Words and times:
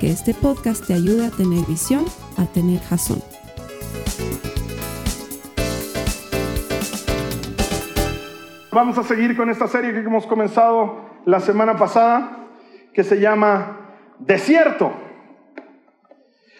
que 0.00 0.10
este 0.10 0.34
podcast 0.34 0.86
te 0.86 0.94
ayude 0.94 1.26
a 1.26 1.30
tener 1.30 1.64
visión, 1.66 2.04
a 2.36 2.44
tener 2.46 2.80
jazón. 2.80 3.22
Vamos 8.72 8.98
a 8.98 9.02
seguir 9.04 9.36
con 9.36 9.48
esta 9.48 9.68
serie 9.68 9.92
que 9.92 10.00
hemos 10.00 10.26
comenzado 10.26 11.00
la 11.24 11.40
semana 11.40 11.76
pasada, 11.76 12.48
que 12.92 13.04
se 13.04 13.20
llama 13.20 13.78
Desierto. 14.18 14.92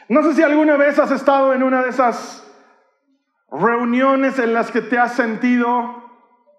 No 0.08 0.22
sé 0.22 0.34
si 0.34 0.42
alguna 0.42 0.76
vez 0.76 0.98
has 0.98 1.10
estado 1.10 1.52
en 1.52 1.62
una 1.62 1.82
de 1.82 1.90
esas 1.90 2.42
reuniones 3.50 4.38
en 4.38 4.54
las 4.54 4.70
que 4.70 4.80
te 4.80 4.98
has 4.98 5.12
sentido 5.12 6.06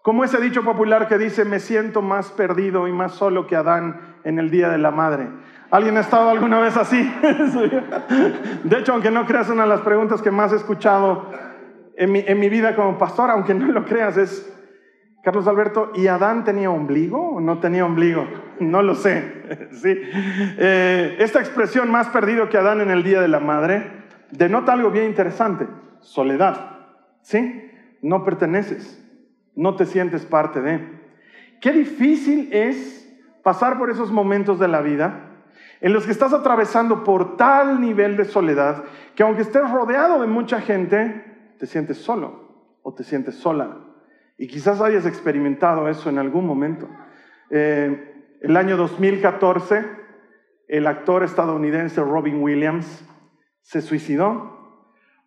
como 0.08 0.24
ese 0.24 0.40
dicho 0.40 0.64
popular 0.64 1.10
que 1.10 1.18
dice, 1.18 1.44
me 1.44 1.60
siento 1.60 2.02
más 2.02 2.32
perdido 2.32 2.88
y 2.88 2.94
más 2.94 3.12
solo 3.12 3.46
que 3.46 3.58
Adán 3.58 4.20
en 4.24 4.40
el 4.40 4.50
Día 4.50 4.70
de 4.70 4.78
la 4.78 4.90
Madre. 4.90 5.28
¿Alguien 5.70 5.98
ha 5.98 6.02
estado 6.02 6.30
alguna 6.30 6.62
vez 6.62 6.78
así? 6.78 6.98
De 8.64 8.80
hecho, 8.80 8.94
aunque 8.94 9.12
no 9.12 9.26
creas, 9.26 9.50
una 9.50 9.64
de 9.64 9.70
las 9.70 9.82
preguntas 9.82 10.22
que 10.22 10.32
más 10.32 10.54
he 10.54 10.56
escuchado 10.56 11.30
en 11.98 12.12
mi, 12.12 12.24
en 12.26 12.40
mi 12.40 12.48
vida 12.48 12.76
como 12.76 12.98
pastor, 12.98 13.30
aunque 13.32 13.54
no 13.54 13.66
lo 13.68 13.84
creas, 13.84 14.16
es, 14.16 14.54
Carlos 15.24 15.46
Alberto, 15.46 15.92
¿y 15.94 16.08
Adán 16.08 16.46
tenía 16.46 16.70
ombligo 16.70 17.32
o 17.32 17.42
no 17.42 17.60
tenía 17.60 17.86
ombligo? 17.86 18.26
No 18.60 18.82
lo 18.82 18.96
sé. 18.96 19.68
¿sí? 19.72 19.94
Eh, 19.94 21.18
esta 21.20 21.40
expresión 21.40 21.92
más 21.92 22.08
perdido 22.08 22.50
que 22.50 22.58
Adán 22.58 22.82
en 22.82 22.90
el 22.90 23.04
Día 23.04 23.22
de 23.22 23.28
la 23.28 23.40
Madre 23.40 23.92
denota 24.32 24.74
algo 24.74 24.90
bien 24.90 25.06
interesante, 25.06 25.68
soledad. 26.00 26.78
¿Sí? 27.22 27.70
No 28.02 28.24
perteneces, 28.24 29.00
no 29.56 29.76
te 29.76 29.86
sientes 29.86 30.26
parte 30.26 30.62
de. 30.62 30.80
Qué 31.62 31.72
difícil 31.72 32.50
es 32.52 33.08
pasar 33.44 33.78
por 33.78 33.92
esos 33.92 34.12
momentos 34.12 34.60
de 34.60 34.70
la 34.70 34.82
vida 34.82 35.27
en 35.82 35.94
los 35.94 36.06
que 36.06 36.12
estás 36.12 36.34
atravesando 36.34 37.04
por 37.04 37.38
tal 37.38 37.80
nivel 37.82 38.18
de 38.18 38.26
soledad 38.26 38.84
que 39.16 39.24
aunque 39.24 39.42
estés 39.42 39.70
rodeado 39.70 40.22
de 40.22 40.28
mucha 40.28 40.62
gente, 40.62 41.54
te 41.60 41.66
sientes 41.66 41.98
solo 41.98 42.78
o 42.84 42.94
te 42.94 43.04
sientes 43.04 43.36
sola. 43.36 43.80
Y 44.38 44.48
quizás 44.48 44.82
hayas 44.82 45.06
experimentado 45.06 45.90
eso 45.90 46.10
en 46.10 46.20
algún 46.20 46.46
momento. 46.46 46.88
Eh, 47.50 48.36
el 48.42 48.56
año 48.56 48.78
2014, 48.78 49.86
el 50.68 50.86
actor 50.86 51.24
estadounidense 51.24 52.02
Robin 52.02 52.42
Williams 52.42 53.04
se 53.62 53.82
suicidó 53.82 54.58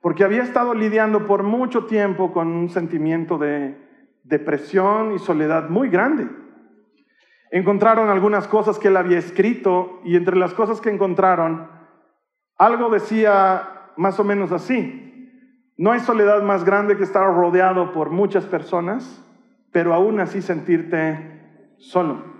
porque 0.00 0.24
había 0.24 0.42
estado 0.42 0.74
lidiando 0.74 1.26
por 1.26 1.42
mucho 1.42 1.84
tiempo 1.84 2.32
con 2.32 2.48
un 2.48 2.70
sentimiento 2.70 3.36
de 3.36 3.76
depresión 4.22 5.12
y 5.12 5.18
soledad 5.18 5.68
muy 5.68 5.88
grande. 5.88 6.26
Encontraron 7.50 8.10
algunas 8.10 8.46
cosas 8.46 8.78
que 8.78 8.88
él 8.88 8.96
había 8.96 9.18
escrito 9.18 10.00
y 10.04 10.16
entre 10.16 10.36
las 10.36 10.54
cosas 10.54 10.80
que 10.80 10.88
encontraron, 10.88 11.68
algo 12.56 12.90
decía 12.90 13.92
más 13.96 14.20
o 14.20 14.24
menos 14.24 14.52
así, 14.52 15.74
no 15.76 15.90
hay 15.90 16.00
soledad 16.00 16.42
más 16.42 16.64
grande 16.64 16.96
que 16.96 17.02
estar 17.02 17.24
rodeado 17.24 17.92
por 17.92 18.10
muchas 18.10 18.44
personas, 18.44 19.24
pero 19.72 19.94
aún 19.94 20.20
así 20.20 20.42
sentirte 20.42 21.74
solo. 21.78 22.30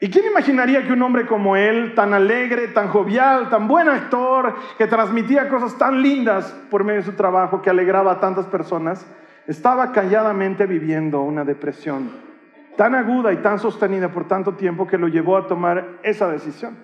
¿Y 0.00 0.08
quién 0.10 0.26
imaginaría 0.26 0.86
que 0.86 0.92
un 0.92 1.02
hombre 1.02 1.26
como 1.26 1.56
él, 1.56 1.94
tan 1.96 2.14
alegre, 2.14 2.68
tan 2.68 2.88
jovial, 2.88 3.48
tan 3.48 3.66
buen 3.66 3.88
actor, 3.88 4.54
que 4.76 4.86
transmitía 4.86 5.48
cosas 5.48 5.76
tan 5.76 6.00
lindas 6.00 6.52
por 6.70 6.84
medio 6.84 7.00
de 7.00 7.06
su 7.06 7.14
trabajo, 7.14 7.60
que 7.60 7.70
alegraba 7.70 8.12
a 8.12 8.20
tantas 8.20 8.46
personas, 8.46 9.04
estaba 9.48 9.90
calladamente 9.90 10.66
viviendo 10.66 11.22
una 11.22 11.44
depresión 11.44 12.27
tan 12.78 12.94
aguda 12.94 13.32
y 13.32 13.38
tan 13.38 13.58
sostenida 13.58 14.12
por 14.12 14.28
tanto 14.28 14.54
tiempo 14.54 14.86
que 14.86 14.98
lo 14.98 15.08
llevó 15.08 15.36
a 15.36 15.48
tomar 15.48 15.98
esa 16.04 16.30
decisión? 16.30 16.78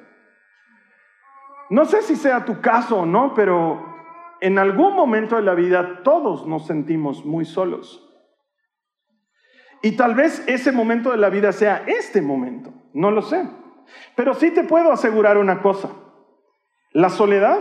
No 1.70 1.84
sé 1.84 2.02
si 2.02 2.16
sea 2.16 2.44
tu 2.44 2.60
caso 2.60 2.98
o 2.98 3.06
no, 3.06 3.32
pero 3.32 3.94
en 4.40 4.58
algún 4.58 4.96
momento 4.96 5.36
de 5.36 5.42
la 5.42 5.54
vida 5.54 6.02
todos 6.02 6.48
nos 6.48 6.66
sentimos 6.66 7.24
muy 7.24 7.44
solos. 7.44 8.12
Y 9.82 9.92
tal 9.92 10.16
vez 10.16 10.42
ese 10.48 10.72
momento 10.72 11.12
de 11.12 11.16
la 11.16 11.30
vida 11.30 11.52
sea 11.52 11.84
este 11.86 12.20
momento. 12.20 12.72
No 12.92 13.12
lo 13.12 13.22
sé. 13.22 13.48
Pero 14.16 14.34
sí 14.34 14.50
te 14.50 14.64
puedo 14.64 14.90
asegurar 14.90 15.38
una 15.38 15.62
cosa. 15.62 15.90
La 16.90 17.08
soledad 17.08 17.60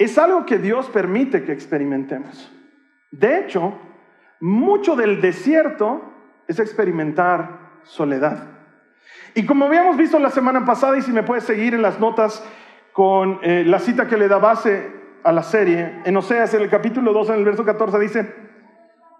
es 0.00 0.18
algo 0.18 0.44
que 0.44 0.58
Dios 0.58 0.88
permite 0.88 1.44
que 1.44 1.52
experimentemos. 1.52 2.52
De 3.12 3.38
hecho, 3.38 3.78
mucho 4.40 4.96
del 4.96 5.20
desierto 5.20 6.02
es 6.48 6.58
experimentar 6.58 7.80
soledad. 7.84 8.38
Y 9.34 9.46
como 9.46 9.66
habíamos 9.66 9.96
visto 9.96 10.18
la 10.18 10.30
semana 10.30 10.64
pasada, 10.64 10.98
y 10.98 11.02
si 11.02 11.12
me 11.12 11.22
puedes 11.22 11.44
seguir 11.44 11.74
en 11.74 11.82
las 11.82 12.00
notas 12.00 12.44
con 12.92 13.38
eh, 13.42 13.62
la 13.64 13.78
cita 13.78 14.08
que 14.08 14.16
le 14.16 14.26
da 14.26 14.38
base 14.38 14.90
a 15.22 15.30
la 15.30 15.44
serie, 15.44 16.00
en 16.04 16.16
Oseas, 16.16 16.52
en 16.54 16.62
el 16.62 16.68
capítulo 16.68 17.12
2, 17.12 17.28
en 17.28 17.34
el 17.36 17.44
verso 17.44 17.64
14, 17.64 17.98
dice, 18.00 18.34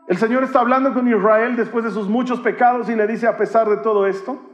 el 0.08 0.16
Señor 0.16 0.42
está 0.42 0.58
hablando 0.58 0.92
con 0.92 1.06
Israel 1.06 1.54
después 1.54 1.84
de 1.84 1.92
sus 1.92 2.08
muchos 2.08 2.40
pecados 2.40 2.88
y 2.90 2.96
le 2.96 3.06
dice, 3.06 3.28
a 3.28 3.36
pesar 3.36 3.68
de 3.68 3.76
todo 3.76 4.08
esto, 4.08 4.48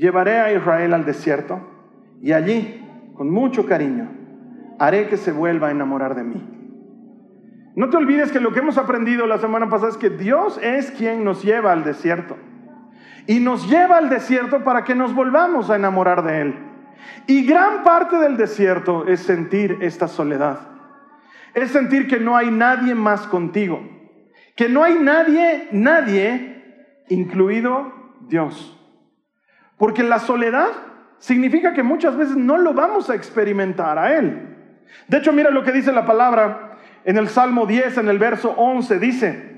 Llevaré 0.00 0.38
a 0.38 0.50
Israel 0.50 0.94
al 0.94 1.04
desierto 1.04 1.60
y 2.22 2.32
allí, 2.32 2.82
con 3.16 3.30
mucho 3.30 3.66
cariño, 3.66 4.08
haré 4.78 5.08
que 5.08 5.18
se 5.18 5.30
vuelva 5.30 5.68
a 5.68 5.70
enamorar 5.72 6.14
de 6.14 6.24
mí. 6.24 6.59
No 7.76 7.88
te 7.88 7.96
olvides 7.96 8.32
que 8.32 8.40
lo 8.40 8.52
que 8.52 8.58
hemos 8.58 8.78
aprendido 8.78 9.26
la 9.26 9.38
semana 9.38 9.68
pasada 9.68 9.90
es 9.90 9.96
que 9.96 10.10
Dios 10.10 10.58
es 10.62 10.90
quien 10.90 11.24
nos 11.24 11.42
lleva 11.42 11.72
al 11.72 11.84
desierto. 11.84 12.36
Y 13.26 13.38
nos 13.38 13.68
lleva 13.68 13.98
al 13.98 14.08
desierto 14.08 14.64
para 14.64 14.82
que 14.84 14.94
nos 14.94 15.14
volvamos 15.14 15.70
a 15.70 15.76
enamorar 15.76 16.24
de 16.24 16.40
Él. 16.40 16.54
Y 17.26 17.44
gran 17.46 17.84
parte 17.84 18.16
del 18.16 18.36
desierto 18.36 19.06
es 19.06 19.20
sentir 19.20 19.78
esta 19.82 20.08
soledad. 20.08 20.58
Es 21.54 21.70
sentir 21.70 22.08
que 22.08 22.18
no 22.18 22.36
hay 22.36 22.50
nadie 22.50 22.94
más 22.94 23.26
contigo. 23.26 23.80
Que 24.56 24.68
no 24.68 24.82
hay 24.82 24.94
nadie, 24.94 25.68
nadie, 25.72 27.04
incluido 27.08 27.92
Dios. 28.28 28.76
Porque 29.76 30.02
la 30.02 30.18
soledad 30.18 30.68
significa 31.18 31.72
que 31.72 31.82
muchas 31.82 32.16
veces 32.16 32.36
no 32.36 32.58
lo 32.58 32.74
vamos 32.74 33.10
a 33.10 33.14
experimentar 33.14 33.98
a 33.98 34.16
Él. 34.16 34.56
De 35.06 35.18
hecho, 35.18 35.32
mira 35.32 35.50
lo 35.50 35.62
que 35.62 35.72
dice 35.72 35.92
la 35.92 36.04
palabra 36.04 36.69
en 37.04 37.16
el 37.16 37.28
Salmo 37.28 37.66
10, 37.66 37.98
en 37.98 38.08
el 38.08 38.18
verso 38.18 38.54
11, 38.56 38.98
dice, 38.98 39.50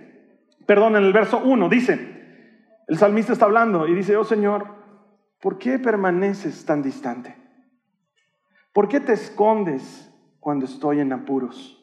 perdón, 0.66 0.96
en 0.96 1.04
el 1.04 1.12
verso 1.12 1.38
1, 1.38 1.68
dice, 1.68 2.12
el 2.86 2.98
salmista 2.98 3.32
está 3.32 3.46
hablando 3.46 3.88
y 3.88 3.94
dice, 3.94 4.16
oh 4.16 4.24
Señor, 4.24 4.66
¿por 5.40 5.58
qué 5.58 5.78
permaneces 5.78 6.64
tan 6.64 6.82
distante? 6.82 7.36
¿Por 8.72 8.88
qué 8.88 9.00
te 9.00 9.12
escondes 9.12 10.10
cuando 10.40 10.66
estoy 10.66 11.00
en 11.00 11.12
apuros? 11.12 11.78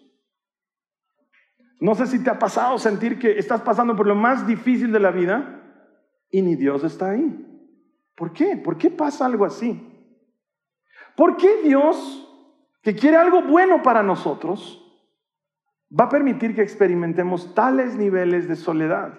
No 1.80 1.96
sé 1.96 2.08
si 2.08 2.24
te 2.24 2.30
ha 2.30 2.40
pasado 2.40 2.78
sentir 2.78 3.20
que 3.20 3.40
estás 3.40 3.62
pasando 3.62 3.96
por 3.96 4.06
lo 4.06 4.16
más 4.16 4.46
difícil 4.46 4.92
de 4.92 5.00
la 5.00 5.12
vida 5.12 5.62
y 6.30 6.42
ni 6.42 6.56
Dios 6.56 6.84
está 6.84 7.12
ahí. 7.12 7.46
¿Por 8.16 8.34
qué? 8.34 8.58
¿Por 8.58 8.78
qué 8.78 8.90
pasa 8.90 9.26
algo 9.26 9.46
así? 9.46 9.86
¿Por 11.16 11.38
qué 11.38 11.62
Dios, 11.64 12.28
que 12.82 12.96
quiere 12.96 13.18
algo 13.18 13.44
bueno 13.44 13.82
para 13.82 14.04
nosotros, 14.04 14.79
va 15.98 16.06
a 16.06 16.10
permitir 16.10 16.56
que 16.56 16.62
experimentemos 16.62 17.54
tales 17.56 17.96
niveles 17.96 18.48
de 18.48 18.56
soledad? 18.56 19.14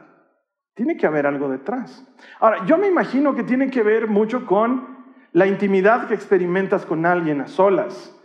Tiene 0.74 0.96
que 0.96 1.06
haber 1.06 1.26
algo 1.26 1.48
detrás. 1.48 2.06
Ahora, 2.38 2.64
yo 2.66 2.78
me 2.78 2.88
imagino 2.88 3.34
que 3.34 3.42
tiene 3.42 3.70
que 3.70 3.82
ver 3.82 4.08
mucho 4.08 4.46
con 4.46 4.98
la 5.32 5.46
intimidad 5.46 6.08
que 6.08 6.14
experimentas 6.14 6.86
con 6.86 7.06
alguien 7.06 7.40
a 7.40 7.48
solas. 7.48 8.16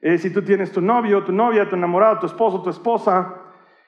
Eh, 0.00 0.18
si 0.18 0.30
tú 0.30 0.42
tienes 0.42 0.72
tu 0.72 0.80
novio, 0.80 1.24
tu 1.24 1.32
novia, 1.32 1.68
tu 1.68 1.76
enamorado, 1.76 2.18
tu 2.18 2.26
esposo, 2.26 2.62
tu 2.62 2.70
esposa, 2.70 3.42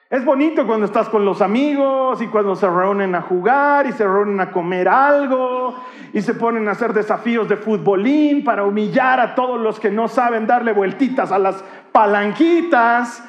es 0.07 0.23
bonito 0.23 0.67
cuando 0.67 0.85
estás 0.85 1.09
con 1.09 1.25
los 1.25 1.41
amigos 1.41 2.21
y 2.21 2.27
cuando 2.27 2.55
se 2.55 2.69
reúnen 2.69 3.15
a 3.15 3.21
jugar 3.23 3.87
y 3.87 3.91
se 3.91 4.05
reúnen 4.05 4.39
a 4.39 4.51
comer 4.51 4.87
algo 4.87 5.75
y 6.13 6.21
se 6.21 6.35
ponen 6.35 6.67
a 6.67 6.71
hacer 6.71 6.93
desafíos 6.93 7.49
de 7.49 7.57
futbolín 7.57 8.43
para 8.43 8.63
humillar 8.63 9.19
a 9.19 9.33
todos 9.33 9.59
los 9.59 9.79
que 9.79 9.89
no 9.89 10.07
saben 10.07 10.45
darle 10.45 10.73
vueltitas 10.73 11.31
a 11.31 11.39
las 11.39 11.63
palanquitas. 11.91 13.27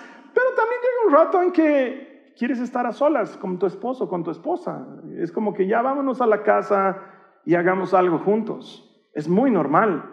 Un 1.07 1.13
rato 1.13 1.41
en 1.41 1.53
que 1.53 2.33
quieres 2.37 2.59
estar 2.61 2.87
a 2.87 2.93
solas 2.93 3.37
con 3.37 3.59
tu 3.59 3.67
esposo, 3.67 4.09
con 4.09 4.25
tu 4.25 4.31
esposa. 4.31 4.87
Es 5.19 5.31
como 5.31 5.55
que 5.55 5.67
ya 5.67 5.83
vámonos 5.83 6.21
a 6.21 6.27
la 6.27 6.43
casa 6.43 6.99
y 7.45 7.55
hagamos 7.55 7.95
algo 7.95 8.19
juntos. 8.19 9.09
Es 9.15 9.29
muy 9.29 9.51
normal. 9.51 10.05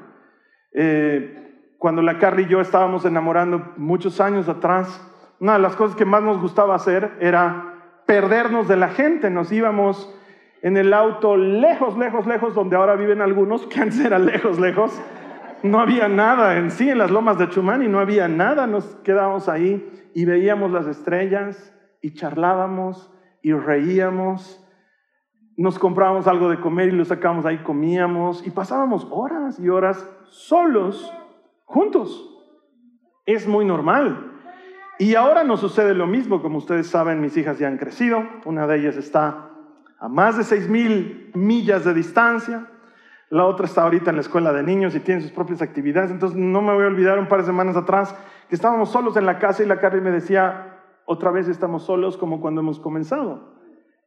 Eh, 0.72 1.75
cuando 1.80 2.01
la 2.01 2.18
Carly 2.18 2.44
y 2.44 2.48
yo 2.48 2.62
estábamos 2.62 3.06
enamorando 3.06 3.74
muchos 3.75 4.22
años 4.22 4.48
atrás, 4.48 5.01
una 5.40 5.54
de 5.54 5.60
las 5.60 5.75
cosas 5.75 5.95
que 5.95 6.06
más 6.06 6.24
nos 6.24 6.40
gustaba 6.40 6.75
hacer 6.75 7.12
era 7.19 7.74
perdernos 8.06 8.68
de 8.68 8.78
la 8.78 8.89
gente. 8.89 9.30
Nos 9.30 9.51
íbamos 9.51 10.13
en 10.62 10.78
el 10.78 10.94
auto 10.94 11.36
lejos, 11.36 11.98
lejos, 11.98 12.25
lejos, 12.28 12.54
donde 12.54 12.75
ahora 12.75 12.96
viven 12.96 13.22
algunos, 13.22 13.66
que 13.68 13.81
antes 13.81 14.00
era 14.00 14.19
lejos, 14.19 14.60
lejos. 14.60 15.01
No 15.63 15.80
había 15.80 16.10
nada 16.10 16.57
en 16.57 16.71
sí, 16.71 16.89
en 16.89 16.98
las 16.98 17.10
lomas 17.10 17.38
de 17.38 17.50
Chumani 17.50 17.88
no 17.88 18.00
había 18.00 18.27
nada. 18.27 18.68
Nos 18.68 18.83
quedábamos 19.04 19.48
ahí 19.48 20.10
y 20.13 20.25
veíamos 20.25 20.71
las 20.71 20.88
estrellas 20.88 21.74
y 22.01 22.13
charlábamos 22.13 23.10
y 23.42 23.54
reíamos. 23.54 24.60
Nos 25.56 25.80
comprábamos 25.80 26.27
algo 26.27 26.50
de 26.50 26.60
comer 26.60 26.89
y 26.89 26.92
lo 26.92 27.06
sacábamos 27.06 27.45
ahí, 27.45 27.60
comíamos 27.60 28.45
y 28.45 28.51
pasábamos 28.51 29.07
horas 29.10 29.57
y 29.57 29.69
horas 29.69 30.06
solos, 30.25 31.13
juntos. 31.63 32.30
Es 33.25 33.48
muy 33.48 33.63
normal. 33.63 34.31
Y 35.00 35.15
ahora 35.15 35.45
nos 35.45 35.62
sucede 35.62 35.94
lo 35.94 36.07
mismo, 36.07 36.42
como 36.42 36.57
ustedes 36.57 36.88
saben, 36.88 37.21
mis 37.21 37.38
hijas 37.38 37.57
ya 37.57 37.68
han 37.68 37.77
crecido, 37.77 38.24
una 38.45 38.68
de 38.68 38.80
ellas 38.80 38.98
está 38.98 39.50
a 39.98 40.10
más 40.10 40.38
de 40.38 40.44
seis 40.44 40.68
mil 40.68 41.31
millas 41.33 41.86
de 41.86 41.94
distancia, 41.94 42.68
la 43.34 43.46
otra 43.46 43.66
está 43.66 43.82
ahorita 43.82 44.12
en 44.12 44.18
la 44.18 44.22
escuela 44.22 44.54
de 44.54 44.62
niños 44.62 44.94
y 44.94 45.00
tiene 45.00 45.20
sus 45.22 45.32
propias 45.32 45.64
actividades, 45.64 46.12
entonces 46.12 46.38
no 46.38 46.62
me 46.62 46.72
voy 46.72 46.84
a 46.84 46.88
olvidar 46.88 47.18
un 47.18 47.28
par 47.28 47.40
de 47.40 47.48
semanas 47.48 47.76
atrás 47.76 48.16
que 48.48 48.54
estábamos 48.54 48.92
solos 48.92 49.18
en 49.18 49.26
la 49.26 49.40
casa 49.40 49.64
y 49.64 49.66
la 49.66 49.80
Carly 49.80 50.02
me 50.02 50.12
decía, 50.12 50.82
otra 51.06 51.32
vez 51.32 51.48
estamos 51.48 51.82
solos 51.82 52.16
como 52.16 52.40
cuando 52.40 52.62
hemos 52.62 52.80
comenzado. 52.80 53.56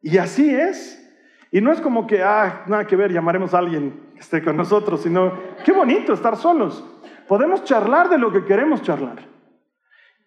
Y 0.01 0.19
así 0.19 0.55
es. 0.55 1.03
Y 1.51 1.61
no 1.61 1.73
es 1.73 1.81
como 1.81 2.07
que, 2.07 2.23
ah, 2.23 2.63
nada 2.69 2.87
que 2.87 2.95
ver, 2.95 3.13
llamaremos 3.13 3.53
a 3.53 3.59
alguien 3.59 4.11
que 4.15 4.21
esté 4.21 4.45
con 4.45 4.57
nosotros, 4.57 5.01
sino, 5.01 5.33
qué 5.65 5.73
bonito 5.73 6.13
estar 6.13 6.37
solos. 6.37 6.85
Podemos 7.27 7.65
charlar 7.65 8.09
de 8.09 8.19
lo 8.19 8.31
que 8.31 8.45
queremos 8.45 8.81
charlar. 8.83 9.19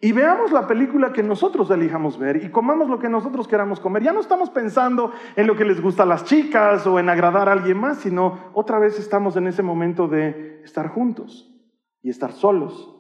Y 0.02 0.14
veamos 0.14 0.54
la 0.54 0.66
película 0.66 1.12
que 1.12 1.24
nosotros 1.24 1.70
elijamos 1.72 2.18
ver 2.18 2.42
y 2.44 2.50
comamos 2.50 2.90
lo 2.90 3.00
que 3.00 3.10
nosotros 3.10 3.50
queramos 3.50 3.82
comer. 3.82 4.02
Ya 4.02 4.14
no 4.14 4.22
estamos 4.22 4.50
pensando 4.50 5.12
en 5.36 5.46
lo 5.46 5.58
que 5.58 5.66
les 5.66 5.82
gusta 5.82 6.04
a 6.04 6.06
las 6.06 6.24
chicas 6.24 6.88
o 6.88 7.00
en 7.00 7.10
agradar 7.10 7.50
a 7.50 7.52
alguien 7.52 7.78
más, 7.78 7.98
sino 8.00 8.52
otra 8.54 8.80
vez 8.80 8.98
estamos 8.98 9.36
en 9.36 9.48
ese 9.48 9.62
momento 9.62 10.08
de 10.08 10.62
estar 10.64 10.88
juntos 10.88 11.54
y 12.02 12.10
estar 12.10 12.32
solos. 12.32 12.96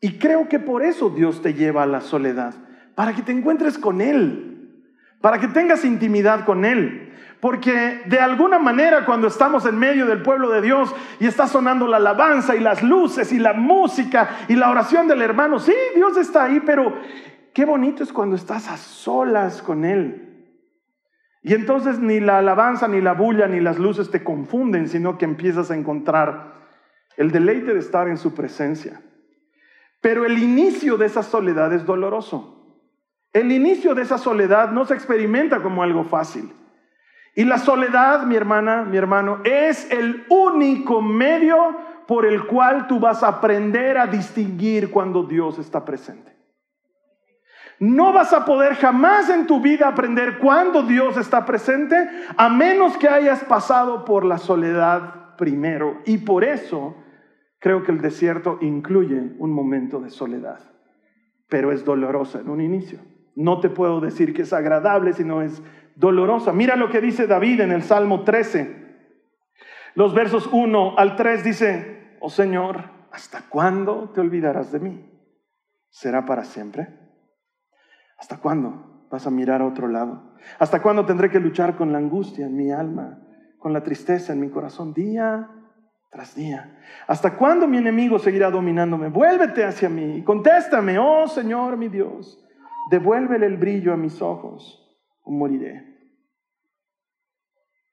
Y 0.00 0.18
creo 0.18 0.48
que 0.48 0.58
por 0.58 0.82
eso 0.82 1.10
Dios 1.10 1.42
te 1.42 1.54
lleva 1.54 1.84
a 1.84 1.86
la 1.86 2.00
soledad, 2.00 2.54
para 2.96 3.14
que 3.14 3.22
te 3.22 3.30
encuentres 3.30 3.78
con 3.78 4.00
Él, 4.00 4.82
para 5.20 5.38
que 5.38 5.48
tengas 5.48 5.84
intimidad 5.84 6.44
con 6.44 6.64
Él. 6.64 7.12
Porque 7.40 8.02
de 8.06 8.18
alguna 8.18 8.58
manera 8.58 9.04
cuando 9.04 9.28
estamos 9.28 9.66
en 9.66 9.78
medio 9.78 10.06
del 10.06 10.22
pueblo 10.22 10.50
de 10.50 10.62
Dios 10.62 10.94
y 11.20 11.26
está 11.26 11.46
sonando 11.46 11.86
la 11.86 11.98
alabanza 11.98 12.56
y 12.56 12.60
las 12.60 12.82
luces 12.82 13.32
y 13.32 13.38
la 13.38 13.52
música 13.52 14.30
y 14.48 14.56
la 14.56 14.70
oración 14.70 15.06
del 15.06 15.22
hermano, 15.22 15.58
sí, 15.58 15.74
Dios 15.94 16.16
está 16.16 16.44
ahí, 16.44 16.60
pero 16.64 16.94
qué 17.52 17.64
bonito 17.64 18.02
es 18.02 18.12
cuando 18.12 18.36
estás 18.36 18.68
a 18.68 18.76
solas 18.76 19.60
con 19.62 19.84
Él. 19.84 20.22
Y 21.42 21.54
entonces 21.54 22.00
ni 22.00 22.18
la 22.18 22.38
alabanza, 22.38 22.88
ni 22.88 23.00
la 23.00 23.12
bulla, 23.12 23.46
ni 23.46 23.60
las 23.60 23.78
luces 23.78 24.10
te 24.10 24.24
confunden, 24.24 24.88
sino 24.88 25.16
que 25.16 25.26
empiezas 25.26 25.70
a 25.70 25.76
encontrar 25.76 26.54
el 27.16 27.30
deleite 27.30 27.72
de 27.72 27.78
estar 27.78 28.08
en 28.08 28.16
su 28.16 28.34
presencia. 28.34 29.00
Pero 30.00 30.24
el 30.24 30.38
inicio 30.38 30.96
de 30.96 31.06
esa 31.06 31.22
soledad 31.22 31.72
es 31.72 31.84
doloroso. 31.84 32.82
El 33.32 33.52
inicio 33.52 33.94
de 33.94 34.02
esa 34.02 34.18
soledad 34.18 34.72
no 34.72 34.86
se 34.86 34.94
experimenta 34.94 35.62
como 35.62 35.82
algo 35.82 36.04
fácil. 36.04 36.50
Y 37.36 37.44
la 37.44 37.58
soledad, 37.58 38.24
mi 38.24 38.34
hermana, 38.34 38.84
mi 38.84 38.96
hermano, 38.96 39.40
es 39.44 39.90
el 39.92 40.24
único 40.30 41.02
medio 41.02 41.76
por 42.08 42.24
el 42.24 42.46
cual 42.46 42.86
tú 42.86 42.98
vas 42.98 43.22
a 43.22 43.28
aprender 43.28 43.98
a 43.98 44.06
distinguir 44.06 44.90
cuando 44.90 45.22
Dios 45.22 45.58
está 45.58 45.84
presente. 45.84 46.34
No 47.78 48.14
vas 48.14 48.32
a 48.32 48.46
poder 48.46 48.74
jamás 48.76 49.28
en 49.28 49.46
tu 49.46 49.60
vida 49.60 49.86
aprender 49.86 50.38
cuando 50.38 50.82
Dios 50.82 51.18
está 51.18 51.44
presente 51.44 52.08
a 52.38 52.48
menos 52.48 52.96
que 52.96 53.06
hayas 53.06 53.44
pasado 53.44 54.06
por 54.06 54.24
la 54.24 54.38
soledad 54.38 55.36
primero. 55.36 56.00
Y 56.06 56.16
por 56.16 56.42
eso 56.42 56.96
creo 57.58 57.82
que 57.82 57.92
el 57.92 58.00
desierto 58.00 58.56
incluye 58.62 59.34
un 59.38 59.52
momento 59.52 60.00
de 60.00 60.08
soledad, 60.08 60.60
pero 61.50 61.70
es 61.70 61.84
dolorosa 61.84 62.40
en 62.40 62.48
un 62.48 62.62
inicio. 62.62 63.00
No 63.34 63.60
te 63.60 63.68
puedo 63.68 64.00
decir 64.00 64.32
que 64.32 64.42
es 64.42 64.54
agradable, 64.54 65.12
sino 65.12 65.42
es 65.42 65.62
dolorosa. 65.96 66.52
Mira 66.52 66.76
lo 66.76 66.90
que 66.90 67.00
dice 67.00 67.26
David 67.26 67.62
en 67.62 67.72
el 67.72 67.82
Salmo 67.82 68.22
13. 68.22 68.84
Los 69.94 70.14
versos 70.14 70.48
1 70.52 70.98
al 70.98 71.16
3 71.16 71.42
dice, 71.42 72.16
oh 72.20 72.30
Señor, 72.30 72.90
¿hasta 73.10 73.42
cuándo 73.48 74.10
te 74.10 74.20
olvidarás 74.20 74.70
de 74.70 74.78
mí? 74.78 75.10
¿Será 75.88 76.26
para 76.26 76.44
siempre? 76.44 76.88
¿Hasta 78.18 78.36
cuándo 78.36 79.08
vas 79.10 79.26
a 79.26 79.30
mirar 79.30 79.62
a 79.62 79.66
otro 79.66 79.88
lado? 79.88 80.34
¿Hasta 80.58 80.82
cuándo 80.82 81.06
tendré 81.06 81.30
que 81.30 81.40
luchar 81.40 81.76
con 81.76 81.92
la 81.92 81.98
angustia 81.98 82.46
en 82.46 82.56
mi 82.56 82.70
alma, 82.70 83.18
con 83.58 83.72
la 83.72 83.82
tristeza 83.82 84.34
en 84.34 84.40
mi 84.40 84.50
corazón, 84.50 84.92
día 84.92 85.50
tras 86.10 86.34
día? 86.34 86.78
¿Hasta 87.06 87.36
cuándo 87.36 87.66
mi 87.66 87.78
enemigo 87.78 88.18
seguirá 88.18 88.50
dominándome? 88.50 89.08
Vuélvete 89.08 89.64
hacia 89.64 89.88
mí, 89.88 90.22
contéstame, 90.22 90.98
oh 90.98 91.26
Señor 91.26 91.78
mi 91.78 91.88
Dios, 91.88 92.44
devuélvele 92.90 93.46
el 93.46 93.56
brillo 93.56 93.94
a 93.94 93.96
mis 93.96 94.20
ojos 94.20 94.85
o 95.26 95.32
moriré. 95.32 95.84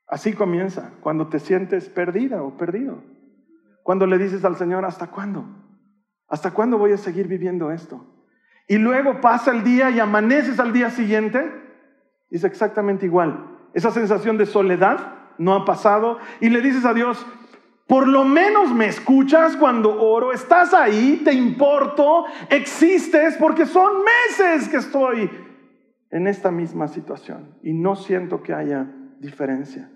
Así 0.08 0.34
comienza, 0.34 0.92
cuando 1.02 1.28
te 1.28 1.40
sientes 1.40 1.90
perdida 1.90 2.44
o 2.44 2.56
perdido. 2.56 3.04
Cuando 3.82 4.06
le 4.06 4.20
dices 4.20 4.46
al 4.46 4.56
Señor, 4.56 4.86
¿hasta 4.86 5.08
cuándo? 5.08 5.44
¿Hasta 6.28 6.52
cuándo 6.52 6.78
voy 6.78 6.94
a 6.94 6.98
seguir 6.98 7.28
viviendo 7.28 7.72
esto? 7.72 8.06
Y 8.68 8.78
luego 8.78 9.20
pasa 9.20 9.52
el 9.52 9.64
día 9.64 9.90
y 9.90 10.00
amaneces 10.00 10.60
al 10.60 10.72
día 10.72 10.92
siguiente, 10.92 11.52
es 12.30 12.44
exactamente 12.44 13.08
igual. 13.08 13.58
Esa 13.74 13.90
sensación 13.90 14.38
de 14.38 14.46
soledad 14.46 15.16
no 15.40 15.56
ha 15.56 15.66
pasado 15.66 16.20
y 16.40 16.50
le 16.50 16.62
dices 16.62 16.86
a 16.86 16.94
Dios, 16.94 17.26
por 17.88 18.08
lo 18.08 18.24
menos 18.24 18.72
me 18.72 18.86
escuchas 18.86 19.58
cuando 19.58 20.00
oro, 20.00 20.32
estás 20.32 20.74
ahí, 20.74 21.22
te 21.26 21.34
importo, 21.34 22.26
existes, 22.50 23.36
porque 23.38 23.66
son 23.66 24.04
meses 24.04 24.70
que 24.70 24.78
estoy 24.78 25.43
en 26.13 26.27
esta 26.27 26.51
misma 26.51 26.88
situación 26.88 27.57
y 27.63 27.74
no 27.74 27.95
siento 27.95 28.44
que 28.44 28.54
haya 28.54 28.88
diferencia. 29.20 29.89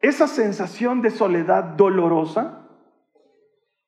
Esa 0.00 0.28
sensación 0.28 1.02
de 1.02 1.10
soledad 1.10 1.64
dolorosa 1.76 2.68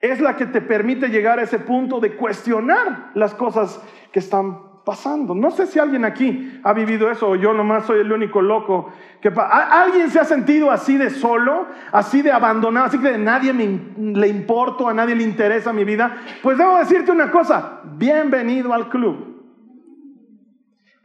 es 0.01 0.21
la 0.21 0.35
que 0.35 0.47
te 0.47 0.61
permite 0.61 1.09
llegar 1.09 1.39
a 1.39 1.43
ese 1.43 1.61
punto 1.61 2.01
de 2.01 2.17
cuestionar 2.17 3.13
las 3.15 3.33
cosas 3.35 3.81
que 4.11 4.19
están 4.19 4.83
pasando. 4.85 5.37
No 5.37 5.53
sé 5.53 5.67
si 5.67 5.79
alguien 5.79 6.05
aquí 6.05 6.61
ha 6.65 6.73
vivido 6.73 7.13
eso 7.13 7.29
o 7.29 7.37
yo 7.37 7.53
nomás 7.53 7.87
soy 7.87 8.01
el 8.01 8.11
único 8.11 8.43
loco. 8.43 8.93
Que 9.21 9.29
¿Alguien 9.29 10.11
se 10.11 10.19
ha 10.19 10.25
sentido 10.25 10.73
así 10.73 10.99
de 10.99 11.11
solo, 11.11 11.69
así 11.93 12.23
de 12.23 12.33
abandonado, 12.33 12.87
así 12.87 12.99
que 12.99 13.13
de 13.13 13.19
nadie 13.19 13.53
le 13.53 14.29
importo, 14.29 14.89
a 14.89 14.95
nadie 14.95 15.15
le 15.15 15.23
interesa 15.23 15.73
mi 15.73 15.85
vida? 15.85 16.17
Pues 16.43 16.59
debo 16.59 16.77
decirte 16.77 17.13
una 17.13 17.31
cosa, 17.31 17.83
bienvenido 17.85 18.73
al 18.73 18.89
club. 18.89 19.38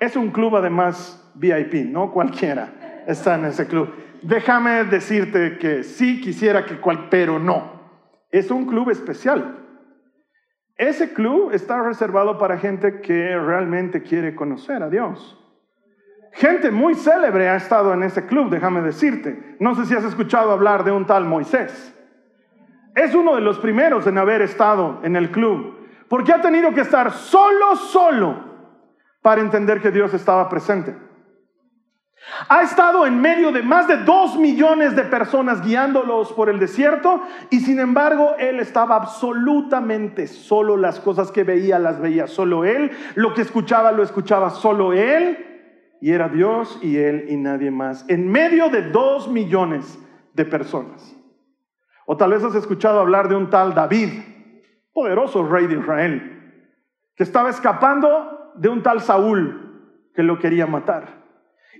Es 0.03 0.17
un 0.17 0.31
club 0.31 0.57
además 0.57 1.31
VIP, 1.33 1.89
no 1.89 2.11
cualquiera 2.11 3.03
está 3.07 3.35
en 3.35 3.45
ese 3.45 3.67
club. 3.67 3.89
Déjame 4.21 4.83
decirte 4.83 5.57
que 5.57 5.83
sí 5.83 6.19
quisiera 6.19 6.65
que 6.65 6.81
cual, 6.81 7.07
pero 7.09 7.39
no. 7.39 7.71
Es 8.29 8.51
un 8.51 8.65
club 8.65 8.89
especial. 8.89 9.59
Ese 10.75 11.13
club 11.13 11.51
está 11.53 11.81
reservado 11.81 12.37
para 12.37 12.57
gente 12.57 12.99
que 12.99 13.37
realmente 13.37 14.03
quiere 14.03 14.35
conocer 14.35 14.83
a 14.83 14.89
Dios. 14.89 15.39
Gente 16.33 16.69
muy 16.69 16.95
célebre 16.95 17.47
ha 17.47 17.55
estado 17.55 17.93
en 17.93 18.03
ese 18.03 18.25
club, 18.25 18.49
déjame 18.49 18.81
decirte. 18.81 19.55
No 19.61 19.73
sé 19.73 19.85
si 19.85 19.95
has 19.95 20.03
escuchado 20.03 20.51
hablar 20.51 20.83
de 20.83 20.91
un 20.91 21.05
tal 21.05 21.23
Moisés. 21.23 21.97
Es 22.93 23.15
uno 23.15 23.35
de 23.35 23.41
los 23.41 23.57
primeros 23.57 24.05
en 24.05 24.17
haber 24.17 24.41
estado 24.41 24.99
en 25.01 25.15
el 25.15 25.31
club, 25.31 25.77
porque 26.09 26.33
ha 26.33 26.41
tenido 26.41 26.73
que 26.73 26.81
estar 26.81 27.09
solo, 27.09 27.77
solo 27.77 28.52
para 29.23 29.41
entender 29.41 29.81
que 29.81 29.89
Dios 29.89 30.13
estaba 30.13 30.47
presente. 30.49 30.95
Ha 32.47 32.61
estado 32.61 33.05
en 33.05 33.19
medio 33.19 33.51
de 33.51 33.63
más 33.63 33.87
de 33.87 33.97
dos 33.97 34.37
millones 34.37 34.95
de 34.95 35.03
personas 35.03 35.61
guiándolos 35.61 36.31
por 36.33 36.49
el 36.49 36.59
desierto 36.59 37.21
y 37.49 37.59
sin 37.61 37.79
embargo 37.79 38.35
él 38.37 38.59
estaba 38.59 38.95
absolutamente 38.95 40.27
solo. 40.27 40.77
Las 40.77 40.99
cosas 40.99 41.31
que 41.31 41.43
veía 41.43 41.79
las 41.79 41.99
veía 41.99 42.27
solo 42.27 42.63
él. 42.65 42.91
Lo 43.15 43.33
que 43.33 43.41
escuchaba 43.41 43.91
lo 43.91 44.03
escuchaba 44.03 44.51
solo 44.51 44.93
él. 44.93 45.49
Y 45.99 46.11
era 46.11 46.29
Dios 46.29 46.79
y 46.81 46.97
él 46.97 47.25
y 47.29 47.37
nadie 47.37 47.71
más. 47.71 48.05
En 48.09 48.29
medio 48.29 48.69
de 48.69 48.89
dos 48.89 49.29
millones 49.29 49.97
de 50.33 50.45
personas. 50.45 51.15
O 52.05 52.17
tal 52.17 52.31
vez 52.31 52.43
has 52.43 52.55
escuchado 52.55 52.99
hablar 52.99 53.29
de 53.29 53.35
un 53.35 53.49
tal 53.49 53.73
David, 53.73 54.09
poderoso 54.93 55.47
rey 55.47 55.67
de 55.67 55.75
Israel, 55.75 56.69
que 57.15 57.23
estaba 57.23 57.49
escapando 57.49 58.42
de 58.55 58.69
un 58.69 58.83
tal 58.83 59.01
Saúl 59.01 59.63
que 60.15 60.23
lo 60.23 60.39
quería 60.39 60.67
matar. 60.67 61.23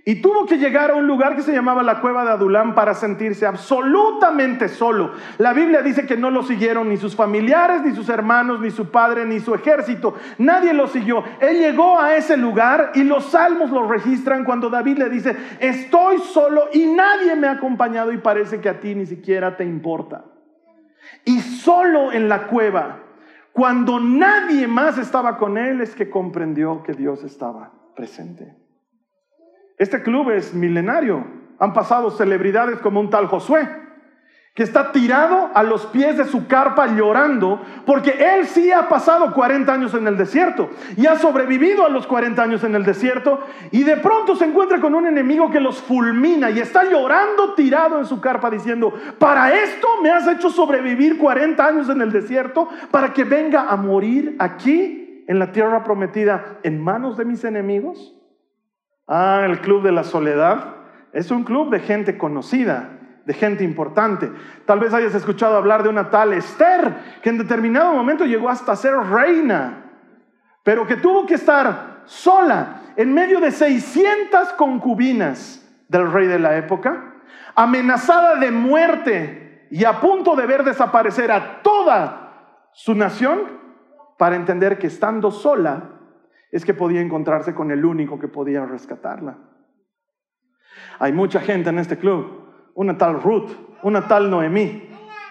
Y 0.06 0.16
tuvo 0.16 0.44
que 0.44 0.58
llegar 0.58 0.90
a 0.90 0.96
un 0.96 1.06
lugar 1.06 1.34
que 1.34 1.40
se 1.40 1.54
llamaba 1.54 1.82
la 1.82 2.02
cueva 2.02 2.24
de 2.24 2.30
Adulán 2.32 2.74
para 2.74 2.92
sentirse 2.92 3.46
absolutamente 3.46 4.68
solo. 4.68 5.12
La 5.38 5.54
Biblia 5.54 5.80
dice 5.80 6.04
que 6.04 6.18
no 6.18 6.30
lo 6.30 6.42
siguieron 6.42 6.90
ni 6.90 6.98
sus 6.98 7.16
familiares, 7.16 7.80
ni 7.82 7.94
sus 7.94 8.10
hermanos, 8.10 8.60
ni 8.60 8.70
su 8.70 8.90
padre, 8.90 9.24
ni 9.24 9.40
su 9.40 9.54
ejército. 9.54 10.14
Nadie 10.36 10.74
lo 10.74 10.88
siguió. 10.88 11.24
Él 11.40 11.58
llegó 11.58 11.98
a 11.98 12.16
ese 12.16 12.36
lugar 12.36 12.92
y 12.94 13.04
los 13.04 13.30
salmos 13.30 13.70
lo 13.70 13.88
registran 13.88 14.44
cuando 14.44 14.68
David 14.68 14.98
le 14.98 15.08
dice, 15.08 15.34
estoy 15.58 16.18
solo 16.18 16.68
y 16.74 16.84
nadie 16.84 17.34
me 17.34 17.46
ha 17.46 17.52
acompañado 17.52 18.12
y 18.12 18.18
parece 18.18 18.60
que 18.60 18.68
a 18.68 18.80
ti 18.80 18.94
ni 18.94 19.06
siquiera 19.06 19.56
te 19.56 19.64
importa. 19.64 20.26
Y 21.24 21.40
solo 21.40 22.12
en 22.12 22.28
la 22.28 22.46
cueva, 22.46 23.03
cuando 23.54 24.00
nadie 24.00 24.66
más 24.66 24.98
estaba 24.98 25.38
con 25.38 25.56
él, 25.56 25.80
es 25.80 25.94
que 25.94 26.10
comprendió 26.10 26.82
que 26.82 26.92
Dios 26.92 27.22
estaba 27.22 27.70
presente. 27.94 28.56
Este 29.78 30.02
club 30.02 30.30
es 30.30 30.52
milenario. 30.52 31.24
Han 31.60 31.72
pasado 31.72 32.10
celebridades 32.10 32.80
como 32.80 32.98
un 32.98 33.10
tal 33.10 33.28
Josué, 33.28 33.68
que 34.54 34.62
está 34.62 34.92
tirado 34.92 35.50
a 35.52 35.64
los 35.64 35.84
pies 35.86 36.16
de 36.16 36.26
su 36.26 36.46
carpa 36.46 36.86
llorando, 36.86 37.60
porque 37.84 38.10
él 38.10 38.46
sí 38.46 38.70
ha 38.70 38.88
pasado 38.88 39.34
40 39.34 39.72
años 39.72 39.94
en 39.94 40.06
el 40.06 40.16
desierto 40.16 40.70
y 40.96 41.06
ha 41.06 41.16
sobrevivido 41.16 41.84
a 41.84 41.88
los 41.88 42.06
40 42.06 42.40
años 42.40 42.62
en 42.62 42.76
el 42.76 42.84
desierto, 42.84 43.40
y 43.72 43.82
de 43.82 43.96
pronto 43.96 44.36
se 44.36 44.44
encuentra 44.44 44.80
con 44.80 44.94
un 44.94 45.06
enemigo 45.06 45.50
que 45.50 45.58
los 45.58 45.82
fulmina 45.82 46.50
y 46.50 46.60
está 46.60 46.84
llorando 46.84 47.54
tirado 47.54 47.98
en 47.98 48.06
su 48.06 48.20
carpa 48.20 48.48
diciendo, 48.48 48.94
para 49.18 49.52
esto 49.52 49.88
me 50.00 50.10
has 50.10 50.28
hecho 50.28 50.48
sobrevivir 50.50 51.18
40 51.18 51.66
años 51.66 51.88
en 51.88 52.00
el 52.00 52.12
desierto, 52.12 52.68
para 52.92 53.12
que 53.12 53.24
venga 53.24 53.68
a 53.68 53.76
morir 53.76 54.36
aquí 54.38 55.24
en 55.26 55.40
la 55.40 55.50
tierra 55.50 55.82
prometida 55.82 56.58
en 56.62 56.80
manos 56.80 57.16
de 57.16 57.24
mis 57.24 57.42
enemigos. 57.42 58.14
Ah, 59.08 59.42
el 59.46 59.60
Club 59.60 59.82
de 59.82 59.90
la 59.90 60.04
Soledad 60.04 60.76
es 61.12 61.32
un 61.32 61.42
club 61.42 61.70
de 61.70 61.80
gente 61.80 62.16
conocida, 62.18 63.00
de 63.24 63.34
gente 63.34 63.64
importante. 63.64 64.30
Tal 64.66 64.78
vez 64.80 64.92
hayas 64.92 65.14
escuchado 65.14 65.56
hablar 65.56 65.82
de 65.82 65.88
una 65.88 66.10
tal 66.10 66.32
Esther, 66.32 67.20
que 67.22 67.30
en 67.30 67.38
determinado 67.38 67.92
momento 67.92 68.24
llegó 68.24 68.48
hasta 68.48 68.76
ser 68.76 68.94
reina, 68.94 69.84
pero 70.62 70.86
que 70.86 70.96
tuvo 70.96 71.26
que 71.26 71.34
estar 71.34 72.02
sola 72.04 72.82
en 72.96 73.12
medio 73.12 73.40
de 73.40 73.50
600 73.50 74.52
concubinas 74.54 75.60
del 75.88 76.10
rey 76.10 76.26
de 76.26 76.38
la 76.38 76.56
época, 76.56 77.14
amenazada 77.54 78.36
de 78.36 78.50
muerte 78.50 79.66
y 79.70 79.84
a 79.84 80.00
punto 80.00 80.36
de 80.36 80.46
ver 80.46 80.64
desaparecer 80.64 81.32
a 81.32 81.62
toda 81.62 82.68
su 82.72 82.94
nación, 82.94 83.64
para 84.18 84.36
entender 84.36 84.78
que 84.78 84.86
estando 84.86 85.30
sola, 85.30 85.90
es 86.52 86.64
que 86.64 86.74
podía 86.74 87.00
encontrarse 87.00 87.54
con 87.54 87.70
el 87.70 87.84
único 87.84 88.18
que 88.18 88.28
podía 88.28 88.64
rescatarla. 88.64 89.38
Hay 91.00 91.12
mucha 91.12 91.40
gente 91.40 91.70
en 91.70 91.80
este 91.80 91.98
club, 91.98 92.43
una 92.74 92.98
tal 92.98 93.22
Ruth, 93.22 93.50
una 93.82 94.06
tal 94.08 94.30
Noemí, 94.30 94.88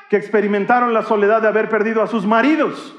que 0.10 0.18
experimentaron 0.18 0.94
la 0.94 1.04
soledad 1.04 1.42
de 1.42 1.48
haber 1.48 1.70
perdido 1.70 2.02
a 2.02 2.08
sus 2.08 2.26
maridos 2.26 2.96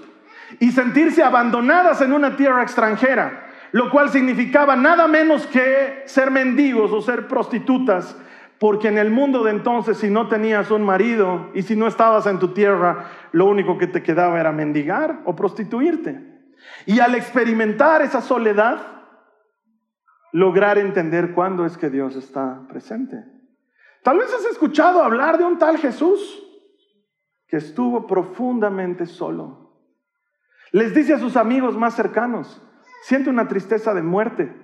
y 0.60 0.72
sentirse 0.72 1.22
abandonadas 1.22 2.00
en 2.00 2.12
una 2.12 2.36
tierra 2.36 2.62
extranjera, 2.62 3.46
lo 3.72 3.90
cual 3.90 4.10
significaba 4.10 4.76
nada 4.76 5.08
menos 5.08 5.46
que 5.46 6.02
ser 6.06 6.30
mendigos 6.30 6.92
o 6.92 7.00
ser 7.00 7.26
prostitutas, 7.26 8.16
porque 8.58 8.88
en 8.88 8.98
el 8.98 9.10
mundo 9.10 9.42
de 9.42 9.50
entonces 9.50 9.98
si 9.98 10.10
no 10.10 10.28
tenías 10.28 10.70
un 10.70 10.82
marido 10.82 11.50
y 11.54 11.62
si 11.62 11.76
no 11.76 11.86
estabas 11.86 12.26
en 12.26 12.38
tu 12.38 12.48
tierra, 12.48 13.06
lo 13.32 13.46
único 13.46 13.78
que 13.78 13.86
te 13.86 14.02
quedaba 14.02 14.38
era 14.38 14.52
mendigar 14.52 15.20
o 15.24 15.34
prostituirte. 15.34 16.34
Y 16.86 17.00
al 17.00 17.14
experimentar 17.14 18.02
esa 18.02 18.20
soledad, 18.20 18.78
lograr 20.32 20.78
entender 20.78 21.32
cuándo 21.32 21.66
es 21.66 21.76
que 21.76 21.90
Dios 21.90 22.16
está 22.16 22.62
presente. 22.68 23.33
Tal 24.04 24.18
vez 24.18 24.32
has 24.34 24.44
escuchado 24.44 25.02
hablar 25.02 25.38
de 25.38 25.44
un 25.44 25.56
tal 25.56 25.78
Jesús 25.78 26.42
que 27.48 27.56
estuvo 27.56 28.06
profundamente 28.06 29.06
solo. 29.06 29.72
Les 30.72 30.94
dice 30.94 31.14
a 31.14 31.18
sus 31.18 31.38
amigos 31.38 31.74
más 31.78 31.94
cercanos, 31.94 32.62
siente 33.04 33.30
una 33.30 33.48
tristeza 33.48 33.94
de 33.94 34.02
muerte. 34.02 34.54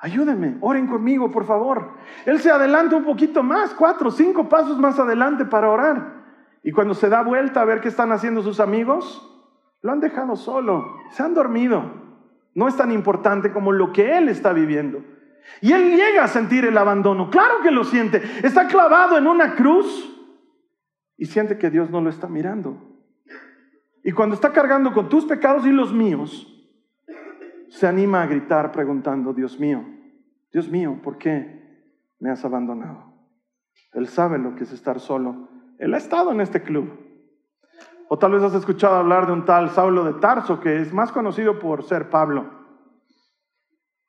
Ayúdenme, 0.00 0.58
oren 0.60 0.86
conmigo, 0.86 1.30
por 1.30 1.46
favor. 1.46 1.94
Él 2.26 2.38
se 2.40 2.50
adelanta 2.50 2.96
un 2.96 3.04
poquito 3.04 3.42
más, 3.42 3.72
cuatro, 3.72 4.10
cinco 4.10 4.50
pasos 4.50 4.78
más 4.78 4.98
adelante 4.98 5.46
para 5.46 5.70
orar. 5.70 6.26
Y 6.62 6.72
cuando 6.72 6.92
se 6.92 7.08
da 7.08 7.22
vuelta 7.22 7.62
a 7.62 7.64
ver 7.64 7.80
qué 7.80 7.88
están 7.88 8.12
haciendo 8.12 8.42
sus 8.42 8.60
amigos, 8.60 9.26
lo 9.80 9.92
han 9.92 10.00
dejado 10.00 10.36
solo, 10.36 10.84
se 11.12 11.22
han 11.22 11.32
dormido. 11.32 11.90
No 12.54 12.68
es 12.68 12.76
tan 12.76 12.92
importante 12.92 13.50
como 13.50 13.72
lo 13.72 13.92
que 13.92 14.18
él 14.18 14.28
está 14.28 14.52
viviendo. 14.52 15.02
Y 15.60 15.72
él 15.72 15.96
llega 15.96 16.24
a 16.24 16.28
sentir 16.28 16.64
el 16.64 16.76
abandono. 16.76 17.30
Claro 17.30 17.60
que 17.62 17.70
lo 17.70 17.84
siente. 17.84 18.22
Está 18.42 18.66
clavado 18.66 19.16
en 19.16 19.26
una 19.26 19.54
cruz 19.54 20.12
y 21.16 21.26
siente 21.26 21.58
que 21.58 21.70
Dios 21.70 21.90
no 21.90 22.00
lo 22.00 22.10
está 22.10 22.28
mirando. 22.28 22.96
Y 24.04 24.12
cuando 24.12 24.34
está 24.34 24.52
cargando 24.52 24.92
con 24.92 25.08
tus 25.08 25.24
pecados 25.24 25.66
y 25.66 25.72
los 25.72 25.92
míos, 25.92 26.52
se 27.68 27.86
anima 27.86 28.22
a 28.22 28.26
gritar 28.26 28.70
preguntando, 28.70 29.32
Dios 29.32 29.58
mío, 29.58 29.84
Dios 30.52 30.68
mío, 30.68 31.00
¿por 31.02 31.18
qué 31.18 31.90
me 32.20 32.30
has 32.30 32.44
abandonado? 32.44 33.12
Él 33.94 34.08
sabe 34.08 34.38
lo 34.38 34.54
que 34.54 34.64
es 34.64 34.72
estar 34.72 35.00
solo. 35.00 35.48
Él 35.78 35.92
ha 35.94 35.98
estado 35.98 36.30
en 36.32 36.40
este 36.40 36.62
club. 36.62 37.06
O 38.08 38.18
tal 38.18 38.32
vez 38.32 38.42
has 38.42 38.54
escuchado 38.54 38.94
hablar 38.94 39.26
de 39.26 39.32
un 39.32 39.44
tal 39.44 39.70
Saulo 39.70 40.04
de 40.04 40.20
Tarso, 40.20 40.60
que 40.60 40.80
es 40.80 40.92
más 40.92 41.10
conocido 41.10 41.58
por 41.58 41.82
ser 41.82 42.08
Pablo. 42.08 42.48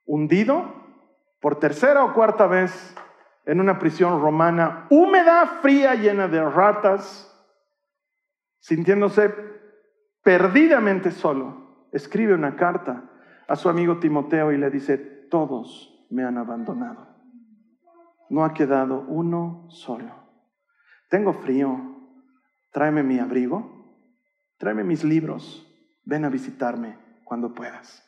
Hundido 0.06 0.87
por 1.39 1.60
tercera 1.60 2.03
o 2.03 2.13
cuarta 2.13 2.48
vez 2.48 2.96
en 3.46 3.60
una 3.60 3.79
prisión 3.79 4.22
romana, 4.22 4.88
húmeda, 4.89 5.46
fría, 5.62 5.96
llena 5.96 6.27
de 6.27 6.44
ratas, 6.44 7.24
sintiéndose 8.60 9.34
perdidamente 10.24 11.12
solo, 11.12 11.88
escribe 11.91 12.34
una 12.34 12.56
carta 12.56 13.10
a 13.48 13.56
su 13.56 13.70
amigo 13.70 14.00
Timoteo 14.00 14.51
y 14.51 14.58
le 14.58 14.70
dice, 14.70 14.98
todos 14.98 16.06
me 16.10 16.24
han 16.24 16.38
abandonado. 16.38 17.08
No 18.29 18.44
ha 18.44 18.53
quedado 18.53 19.06
uno 19.08 19.67
solo. 19.70 20.13
Tengo 21.10 21.32
frío, 21.34 21.79
tráeme 22.72 23.03
mi 23.03 23.20
abrigo 23.20 23.77
tráeme 24.58 24.84
mis 24.84 25.03
libros, 25.03 25.65
ven 26.03 26.25
a 26.25 26.29
visitarme 26.29 26.98
cuando 27.24 27.53
puedas. 27.53 28.03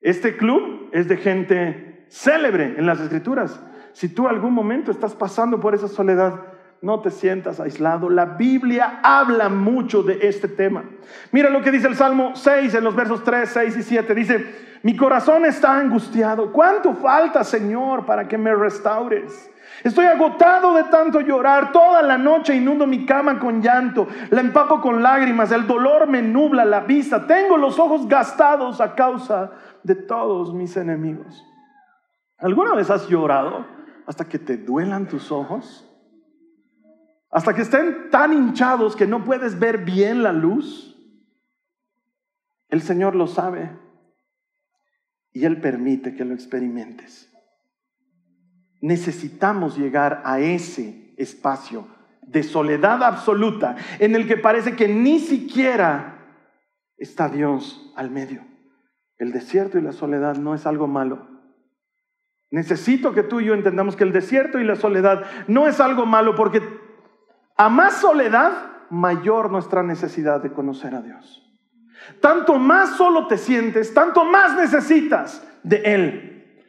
Este 0.00 0.36
club 0.36 0.90
es 0.92 1.08
de 1.08 1.16
gente 1.16 1.87
célebre 2.08 2.74
en 2.76 2.86
las 2.86 3.00
escrituras. 3.00 3.60
Si 3.92 4.08
tú 4.08 4.28
algún 4.28 4.52
momento 4.52 4.90
estás 4.90 5.14
pasando 5.14 5.60
por 5.60 5.74
esa 5.74 5.88
soledad, 5.88 6.34
no 6.80 7.00
te 7.00 7.10
sientas 7.10 7.58
aislado. 7.60 8.08
La 8.08 8.24
Biblia 8.24 9.00
habla 9.02 9.48
mucho 9.48 10.02
de 10.02 10.20
este 10.22 10.48
tema. 10.48 10.84
Mira 11.32 11.50
lo 11.50 11.62
que 11.62 11.72
dice 11.72 11.88
el 11.88 11.96
Salmo 11.96 12.36
6 12.36 12.74
en 12.74 12.84
los 12.84 12.94
versos 12.94 13.24
3, 13.24 13.48
6 13.48 13.76
y 13.76 13.82
7. 13.82 14.14
Dice, 14.14 14.46
mi 14.82 14.96
corazón 14.96 15.44
está 15.44 15.76
angustiado. 15.76 16.52
¿Cuánto 16.52 16.94
falta, 16.94 17.42
Señor, 17.42 18.06
para 18.06 18.28
que 18.28 18.38
me 18.38 18.54
restaures? 18.54 19.50
Estoy 19.82 20.06
agotado 20.06 20.74
de 20.74 20.84
tanto 20.84 21.20
llorar. 21.20 21.72
Toda 21.72 22.02
la 22.02 22.18
noche 22.18 22.54
inundo 22.54 22.86
mi 22.86 23.04
cama 23.04 23.38
con 23.38 23.60
llanto. 23.60 24.06
La 24.30 24.40
empapo 24.40 24.80
con 24.80 25.02
lágrimas. 25.02 25.50
El 25.50 25.66
dolor 25.66 26.06
me 26.06 26.22
nubla 26.22 26.64
la 26.64 26.80
vista. 26.80 27.26
Tengo 27.26 27.56
los 27.56 27.78
ojos 27.78 28.06
gastados 28.08 28.80
a 28.80 28.94
causa 28.94 29.50
de 29.82 29.94
todos 29.96 30.54
mis 30.54 30.76
enemigos. 30.76 31.47
¿Alguna 32.38 32.74
vez 32.74 32.88
has 32.88 33.08
llorado 33.08 33.66
hasta 34.06 34.28
que 34.28 34.38
te 34.38 34.56
duelan 34.56 35.08
tus 35.08 35.32
ojos? 35.32 35.84
Hasta 37.30 37.54
que 37.54 37.62
estén 37.62 38.10
tan 38.10 38.32
hinchados 38.32 38.96
que 38.96 39.06
no 39.06 39.24
puedes 39.24 39.58
ver 39.58 39.84
bien 39.84 40.22
la 40.22 40.32
luz. 40.32 40.96
El 42.68 42.80
Señor 42.80 43.14
lo 43.14 43.26
sabe 43.26 43.76
y 45.32 45.44
Él 45.44 45.60
permite 45.60 46.14
que 46.14 46.24
lo 46.24 46.32
experimentes. 46.32 47.30
Necesitamos 48.80 49.76
llegar 49.76 50.22
a 50.24 50.38
ese 50.38 51.14
espacio 51.16 51.88
de 52.22 52.42
soledad 52.42 53.02
absoluta 53.02 53.76
en 53.98 54.14
el 54.14 54.28
que 54.28 54.36
parece 54.36 54.76
que 54.76 54.86
ni 54.86 55.18
siquiera 55.18 56.18
está 56.96 57.28
Dios 57.28 57.92
al 57.96 58.10
medio. 58.10 58.46
El 59.16 59.32
desierto 59.32 59.78
y 59.78 59.82
la 59.82 59.92
soledad 59.92 60.36
no 60.36 60.54
es 60.54 60.66
algo 60.66 60.86
malo. 60.86 61.37
Necesito 62.50 63.12
que 63.12 63.22
tú 63.22 63.40
y 63.40 63.46
yo 63.46 63.54
entendamos 63.54 63.96
que 63.96 64.04
el 64.04 64.12
desierto 64.12 64.58
y 64.58 64.64
la 64.64 64.76
soledad 64.76 65.24
no 65.46 65.66
es 65.66 65.80
algo 65.80 66.06
malo 66.06 66.34
porque 66.34 66.62
a 67.56 67.68
más 67.68 67.94
soledad, 67.94 68.52
mayor 68.90 69.50
nuestra 69.50 69.82
necesidad 69.82 70.40
de 70.40 70.52
conocer 70.52 70.94
a 70.94 71.02
Dios. 71.02 71.44
Tanto 72.20 72.58
más 72.58 72.96
solo 72.96 73.26
te 73.26 73.36
sientes, 73.36 73.92
tanto 73.92 74.24
más 74.24 74.56
necesitas 74.56 75.46
de 75.62 75.76
Él. 75.84 76.64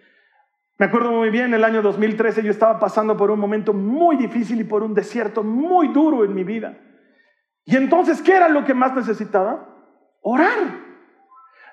Me 0.80 0.88
acuerdo 0.88 1.12
muy 1.12 1.30
bien, 1.30 1.54
el 1.54 1.64
año 1.64 1.82
2013 1.82 2.42
yo 2.42 2.52
estaba 2.52 2.80
pasando 2.80 3.16
por 3.16 3.32
un 3.32 3.40
momento 3.40 3.74
muy 3.74 4.16
difícil 4.16 4.62
y 4.62 4.64
por 4.64 4.82
un 4.82 4.94
desierto 4.94 5.44
muy 5.44 5.90
duro 5.90 6.24
en 6.24 6.34
mi 6.34 6.44
vida. 6.44 6.78
Y 7.66 7.76
entonces, 7.76 8.22
¿qué 8.22 8.36
era 8.36 8.50
lo 8.50 8.64
que 8.64 8.74
más 8.74 8.96
necesitaba? 8.96 9.68
Orar. 10.22 10.89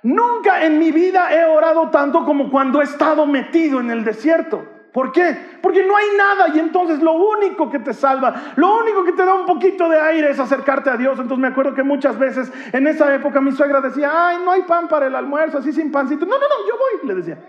Nunca 0.07 0.65
en 0.65 0.79
mi 0.79 0.93
vida 0.93 1.35
he 1.35 1.45
orado 1.45 1.91
tanto 1.91 2.25
como 2.25 2.49
cuando 2.49 2.81
he 2.81 2.85
estado 2.85 3.27
metido 3.27 3.81
en 3.81 3.91
el 3.91 4.05
desierto. 4.05 4.65
¿Por 4.93 5.11
qué? 5.11 5.37
Porque 5.61 5.85
no 5.85 5.97
hay 5.97 6.07
nada 6.17 6.47
y 6.55 6.61
entonces 6.61 7.03
lo 7.03 7.15
único 7.15 7.69
que 7.69 7.81
te 7.81 7.93
salva, 7.93 8.53
lo 8.55 8.79
único 8.79 9.03
que 9.03 9.11
te 9.15 9.25
da 9.25 9.35
un 9.35 9.45
poquito 9.45 9.89
de 9.89 9.99
aire 9.99 10.31
es 10.31 10.39
acercarte 10.39 10.91
a 10.91 10.97
Dios. 10.97 11.19
Entonces 11.19 11.39
me 11.43 11.49
acuerdo 11.49 11.75
que 11.75 11.83
muchas 11.83 12.17
veces 12.21 12.53
en 12.73 12.87
esa 12.87 13.13
época 13.17 13.41
mi 13.41 13.51
suegra 13.51 13.81
decía, 13.81 14.29
ay, 14.29 14.37
no 14.45 14.53
hay 14.53 14.63
pan 14.63 14.87
para 14.87 15.09
el 15.09 15.15
almuerzo, 15.17 15.59
así 15.59 15.73
sin 15.73 15.91
pancito. 15.91 16.25
No, 16.25 16.39
no, 16.39 16.47
no, 16.49 16.69
yo 16.69 16.75
voy, 16.79 17.09
le 17.09 17.15
decía. 17.17 17.45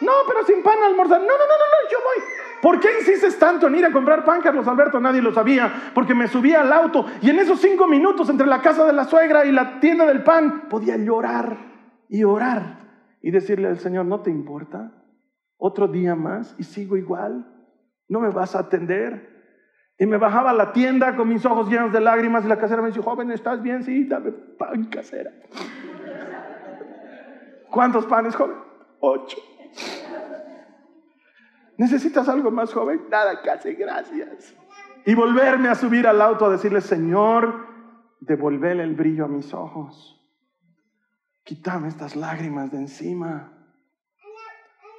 No, 0.00 0.12
pero 0.26 0.44
sin 0.44 0.60
pan 0.60 0.82
almorzar. 0.82 1.20
No, 1.20 1.26
no, 1.26 1.32
no, 1.32 1.38
no, 1.38 1.38
no, 1.38 1.88
yo 1.88 1.98
voy. 1.98 2.24
¿Por 2.60 2.80
qué 2.80 2.98
insistes 2.98 3.38
tanto 3.38 3.68
en 3.68 3.76
ir 3.76 3.86
a 3.86 3.92
comprar 3.92 4.24
pan, 4.24 4.40
Carlos 4.40 4.66
Alberto? 4.66 4.98
Nadie 4.98 5.22
lo 5.22 5.32
sabía, 5.32 5.92
porque 5.94 6.16
me 6.16 6.26
subía 6.26 6.62
al 6.62 6.72
auto 6.72 7.06
y 7.20 7.30
en 7.30 7.38
esos 7.38 7.60
cinco 7.60 7.86
minutos 7.86 8.28
entre 8.28 8.48
la 8.48 8.60
casa 8.60 8.84
de 8.84 8.92
la 8.92 9.04
suegra 9.04 9.44
y 9.44 9.52
la 9.52 9.78
tienda 9.78 10.04
del 10.04 10.24
pan 10.24 10.62
podía 10.68 10.96
llorar 10.96 11.71
y 12.12 12.24
orar 12.24 12.76
y 13.22 13.30
decirle 13.30 13.68
al 13.68 13.78
Señor, 13.78 14.04
¿no 14.04 14.20
te 14.20 14.30
importa? 14.30 14.92
Otro 15.56 15.88
día 15.88 16.14
más 16.14 16.54
y 16.58 16.64
sigo 16.64 16.98
igual. 16.98 17.46
¿No 18.06 18.20
me 18.20 18.28
vas 18.28 18.54
a 18.54 18.58
atender? 18.58 19.30
Y 19.98 20.04
me 20.04 20.18
bajaba 20.18 20.50
a 20.50 20.54
la 20.54 20.72
tienda 20.74 21.16
con 21.16 21.26
mis 21.30 21.46
ojos 21.46 21.70
llenos 21.70 21.90
de 21.90 22.00
lágrimas 22.00 22.44
y 22.44 22.48
la 22.48 22.58
casera 22.58 22.82
me 22.82 22.88
dice, 22.88 23.00
joven, 23.00 23.30
¿estás 23.30 23.62
bien? 23.62 23.82
Sí, 23.82 24.04
dame 24.04 24.30
pan 24.30 24.84
casera. 24.84 25.30
¿Cuántos 27.70 28.04
panes, 28.04 28.36
joven? 28.36 28.58
Ocho. 29.00 29.38
¿Necesitas 31.78 32.28
algo 32.28 32.50
más, 32.50 32.74
joven? 32.74 33.04
Nada, 33.10 33.40
casi, 33.40 33.72
gracias. 33.72 34.54
Y 35.06 35.14
volverme 35.14 35.70
a 35.70 35.74
subir 35.74 36.06
al 36.06 36.20
auto 36.20 36.44
a 36.44 36.50
decirle, 36.50 36.82
Señor, 36.82 37.66
devolverle 38.20 38.82
el 38.82 38.94
brillo 38.94 39.24
a 39.24 39.28
mis 39.28 39.54
ojos. 39.54 40.21
Quítame 41.44 41.88
estas 41.88 42.14
lágrimas 42.14 42.70
de 42.70 42.78
encima. 42.78 43.52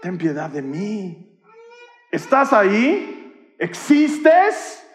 Ten 0.01 0.17
piedad 0.17 0.50
de 0.50 0.62
mí. 0.62 1.41
¿Estás 2.12 2.51
ahí? 2.51 3.55
¿Existes? 3.57 4.85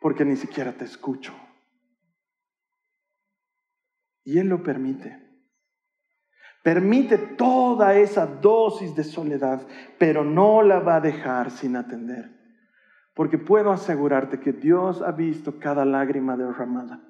Porque 0.00 0.24
ni 0.24 0.36
siquiera 0.36 0.72
te 0.72 0.84
escucho. 0.84 1.34
Y 4.24 4.38
Él 4.38 4.48
lo 4.48 4.62
permite. 4.62 5.26
Permite 6.62 7.16
toda 7.16 7.96
esa 7.96 8.26
dosis 8.26 8.94
de 8.94 9.04
soledad, 9.04 9.66
pero 9.98 10.24
no 10.24 10.62
la 10.62 10.80
va 10.80 10.96
a 10.96 11.00
dejar 11.00 11.50
sin 11.50 11.76
atender. 11.76 12.30
Porque 13.14 13.38
puedo 13.38 13.72
asegurarte 13.72 14.40
que 14.40 14.52
Dios 14.52 15.00
ha 15.00 15.12
visto 15.12 15.58
cada 15.58 15.84
lágrima 15.84 16.36
derramada. 16.36 17.00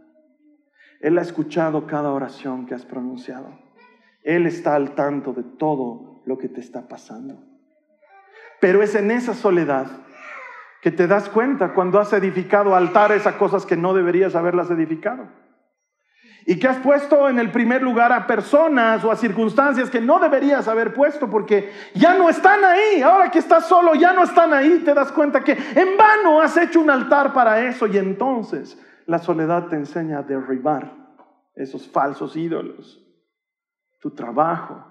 Él 1.00 1.18
ha 1.18 1.22
escuchado 1.22 1.86
cada 1.86 2.10
oración 2.10 2.66
que 2.66 2.74
has 2.74 2.84
pronunciado. 2.84 3.58
Él 4.22 4.46
está 4.46 4.74
al 4.74 4.94
tanto 4.94 5.32
de 5.32 5.42
todo 5.42 6.22
lo 6.26 6.38
que 6.38 6.48
te 6.48 6.60
está 6.60 6.88
pasando. 6.88 7.42
Pero 8.60 8.82
es 8.82 8.94
en 8.94 9.10
esa 9.10 9.34
soledad 9.34 9.86
que 10.82 10.90
te 10.90 11.06
das 11.06 11.28
cuenta 11.28 11.74
cuando 11.74 12.00
has 12.00 12.12
edificado 12.12 12.74
altares 12.74 13.26
a 13.26 13.38
cosas 13.38 13.66
que 13.66 13.76
no 13.76 13.94
deberías 13.94 14.34
haberlas 14.34 14.70
edificado 14.70 15.28
y 16.48 16.60
que 16.60 16.68
has 16.68 16.78
puesto 16.78 17.28
en 17.28 17.40
el 17.40 17.50
primer 17.50 17.82
lugar 17.82 18.12
a 18.12 18.26
personas 18.26 19.02
o 19.04 19.10
a 19.10 19.16
circunstancias 19.16 19.90
que 19.90 20.00
no 20.00 20.20
deberías 20.20 20.68
haber 20.68 20.94
puesto 20.94 21.28
porque 21.28 21.72
ya 21.94 22.14
no 22.14 22.30
están 22.30 22.64
ahí. 22.64 23.02
Ahora 23.02 23.32
que 23.32 23.40
estás 23.40 23.66
solo, 23.66 23.96
ya 23.96 24.12
no 24.12 24.22
están 24.22 24.54
ahí. 24.54 24.80
Te 24.84 24.94
das 24.94 25.10
cuenta 25.10 25.42
que 25.42 25.52
en 25.52 25.96
vano 25.96 26.40
has 26.40 26.56
hecho 26.56 26.80
un 26.80 26.88
altar 26.88 27.32
para 27.32 27.66
eso 27.66 27.88
y 27.88 27.98
entonces 27.98 28.78
la 29.06 29.18
soledad 29.18 29.68
te 29.68 29.76
enseña 29.76 30.18
a 30.18 30.22
derribar 30.22 30.92
esos 31.54 31.88
falsos 31.88 32.36
ídolos. 32.36 33.02
Tu 34.00 34.10
trabajo, 34.10 34.84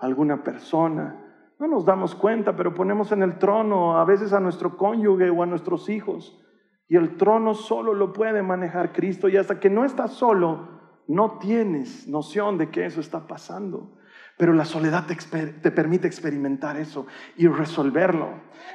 alguna 0.00 0.42
persona. 0.42 1.22
No 1.58 1.68
nos 1.68 1.84
damos 1.84 2.14
cuenta, 2.14 2.54
pero 2.54 2.74
ponemos 2.74 3.12
en 3.12 3.22
el 3.22 3.38
trono 3.38 3.98
a 3.98 4.04
veces 4.04 4.32
a 4.32 4.40
nuestro 4.40 4.76
cónyuge 4.76 5.30
o 5.30 5.42
a 5.42 5.46
nuestros 5.46 5.88
hijos. 5.88 6.42
Y 6.88 6.96
el 6.96 7.16
trono 7.16 7.54
solo 7.54 7.94
lo 7.94 8.12
puede 8.12 8.42
manejar 8.42 8.92
Cristo. 8.92 9.28
Y 9.28 9.36
hasta 9.36 9.58
que 9.58 9.70
no 9.70 9.84
estás 9.84 10.12
solo, 10.12 10.68
no 11.08 11.38
tienes 11.38 12.06
noción 12.08 12.58
de 12.58 12.70
que 12.70 12.84
eso 12.84 13.00
está 13.00 13.26
pasando. 13.26 13.96
Pero 14.36 14.52
la 14.52 14.66
soledad 14.66 15.06
te, 15.06 15.70
permite 15.70 16.06
experimentar 16.06 16.76
eso 16.76 17.06
y 17.36 17.48
resolverlo. 17.48 18.28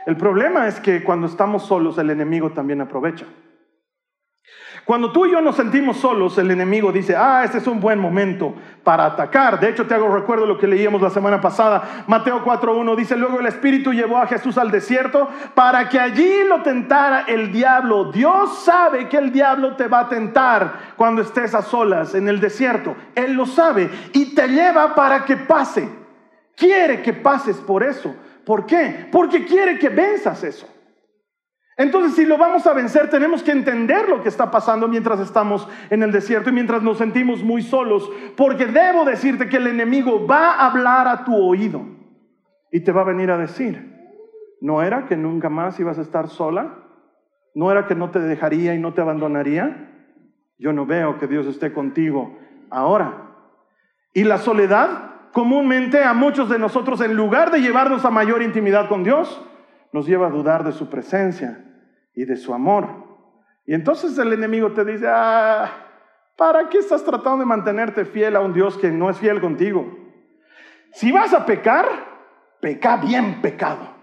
El 0.07 0.17
problema 0.17 0.67
es 0.67 0.79
que 0.79 1.03
cuando 1.03 1.27
estamos 1.27 1.63
solos 1.63 1.99
el 1.99 2.09
enemigo 2.09 2.51
también 2.51 2.81
aprovecha. 2.81 3.27
Cuando 4.91 5.13
tú 5.13 5.25
y 5.25 5.31
yo 5.31 5.39
nos 5.39 5.55
sentimos 5.55 5.95
solos, 5.95 6.37
el 6.37 6.51
enemigo 6.51 6.91
dice, 6.91 7.15
ah, 7.15 7.45
este 7.45 7.59
es 7.59 7.67
un 7.67 7.79
buen 7.79 7.97
momento 7.97 8.53
para 8.83 9.05
atacar. 9.05 9.57
De 9.57 9.69
hecho, 9.69 9.87
te 9.87 9.93
hago 9.93 10.13
recuerdo 10.13 10.45
lo 10.45 10.57
que 10.57 10.67
leíamos 10.67 11.01
la 11.01 11.09
semana 11.09 11.39
pasada. 11.39 12.03
Mateo 12.07 12.43
4.1 12.43 12.97
dice, 12.97 13.15
luego 13.15 13.39
el 13.39 13.45
Espíritu 13.45 13.93
llevó 13.93 14.17
a 14.17 14.27
Jesús 14.27 14.57
al 14.57 14.69
desierto 14.69 15.29
para 15.55 15.87
que 15.87 15.97
allí 15.97 16.43
lo 16.45 16.61
tentara 16.61 17.21
el 17.21 17.53
diablo. 17.53 18.11
Dios 18.11 18.65
sabe 18.65 19.07
que 19.07 19.15
el 19.15 19.31
diablo 19.31 19.77
te 19.77 19.87
va 19.87 20.01
a 20.01 20.09
tentar 20.09 20.73
cuando 20.97 21.21
estés 21.21 21.55
a 21.55 21.61
solas 21.61 22.13
en 22.13 22.27
el 22.27 22.41
desierto. 22.41 22.93
Él 23.15 23.31
lo 23.31 23.45
sabe 23.45 23.89
y 24.11 24.35
te 24.35 24.45
lleva 24.49 24.93
para 24.93 25.23
que 25.23 25.37
pase. 25.37 25.87
Quiere 26.53 27.01
que 27.01 27.13
pases 27.13 27.55
por 27.55 27.81
eso. 27.81 28.13
¿Por 28.45 28.65
qué? 28.65 29.07
Porque 29.09 29.45
quiere 29.45 29.79
que 29.79 29.87
venzas 29.87 30.43
eso. 30.43 30.67
Entonces, 31.81 32.13
si 32.13 32.25
lo 32.25 32.37
vamos 32.37 32.67
a 32.67 32.73
vencer, 32.73 33.09
tenemos 33.09 33.41
que 33.41 33.51
entender 33.51 34.07
lo 34.07 34.21
que 34.21 34.29
está 34.29 34.51
pasando 34.51 34.87
mientras 34.87 35.19
estamos 35.19 35.67
en 35.89 36.03
el 36.03 36.11
desierto 36.11 36.51
y 36.51 36.53
mientras 36.53 36.83
nos 36.83 36.99
sentimos 36.99 37.43
muy 37.43 37.63
solos, 37.63 38.07
porque 38.37 38.67
debo 38.67 39.03
decirte 39.03 39.49
que 39.49 39.57
el 39.57 39.65
enemigo 39.65 40.27
va 40.27 40.51
a 40.51 40.67
hablar 40.67 41.07
a 41.07 41.23
tu 41.25 41.35
oído 41.35 41.81
y 42.71 42.81
te 42.81 42.91
va 42.91 43.01
a 43.01 43.05
venir 43.05 43.31
a 43.31 43.37
decir, 43.39 43.97
¿no 44.61 44.83
era 44.83 45.07
que 45.07 45.17
nunca 45.17 45.49
más 45.49 45.79
ibas 45.79 45.97
a 45.97 46.03
estar 46.03 46.27
sola? 46.27 46.77
¿No 47.55 47.71
era 47.71 47.87
que 47.87 47.95
no 47.95 48.11
te 48.11 48.19
dejaría 48.19 48.75
y 48.75 48.79
no 48.79 48.93
te 48.93 49.01
abandonaría? 49.01 50.13
Yo 50.59 50.73
no 50.73 50.85
veo 50.85 51.17
que 51.17 51.25
Dios 51.25 51.47
esté 51.47 51.73
contigo 51.73 52.37
ahora. 52.69 53.31
Y 54.13 54.23
la 54.23 54.37
soledad, 54.37 55.31
comúnmente 55.33 56.03
a 56.03 56.13
muchos 56.13 56.47
de 56.47 56.59
nosotros, 56.59 57.01
en 57.01 57.15
lugar 57.15 57.49
de 57.49 57.59
llevarnos 57.59 58.05
a 58.05 58.11
mayor 58.11 58.43
intimidad 58.43 58.87
con 58.87 59.03
Dios, 59.03 59.43
nos 59.91 60.05
lleva 60.05 60.27
a 60.27 60.31
dudar 60.31 60.63
de 60.63 60.73
su 60.73 60.87
presencia 60.87 61.65
y 62.13 62.25
de 62.25 62.35
su 62.35 62.53
amor. 62.53 62.87
Y 63.65 63.73
entonces 63.73 64.17
el 64.17 64.33
enemigo 64.33 64.71
te 64.71 64.83
dice, 64.83 65.05
ah, 65.07 65.71
¿para 66.35 66.69
qué 66.69 66.79
estás 66.79 67.03
tratando 67.03 67.39
de 67.39 67.45
mantenerte 67.45 68.05
fiel 68.05 68.35
a 68.35 68.41
un 68.41 68.53
Dios 68.53 68.77
que 68.77 68.91
no 68.91 69.09
es 69.09 69.17
fiel 69.17 69.39
contigo? 69.39 69.85
Si 70.93 71.11
vas 71.11 71.33
a 71.33 71.45
pecar, 71.45 71.85
peca 72.59 72.97
bien 72.97 73.41
pecado. 73.41 73.95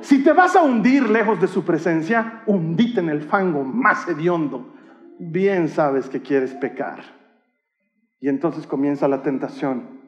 Si 0.00 0.22
te 0.22 0.32
vas 0.32 0.56
a 0.56 0.62
hundir 0.62 1.08
lejos 1.10 1.40
de 1.40 1.48
su 1.48 1.64
presencia, 1.64 2.42
hundite 2.46 3.00
en 3.00 3.08
el 3.08 3.22
fango 3.22 3.64
más 3.64 4.08
hediondo. 4.08 4.74
Bien 5.18 5.68
sabes 5.68 6.08
que 6.08 6.22
quieres 6.22 6.54
pecar. 6.54 7.00
Y 8.20 8.28
entonces 8.28 8.66
comienza 8.66 9.08
la 9.08 9.22
tentación 9.22 10.00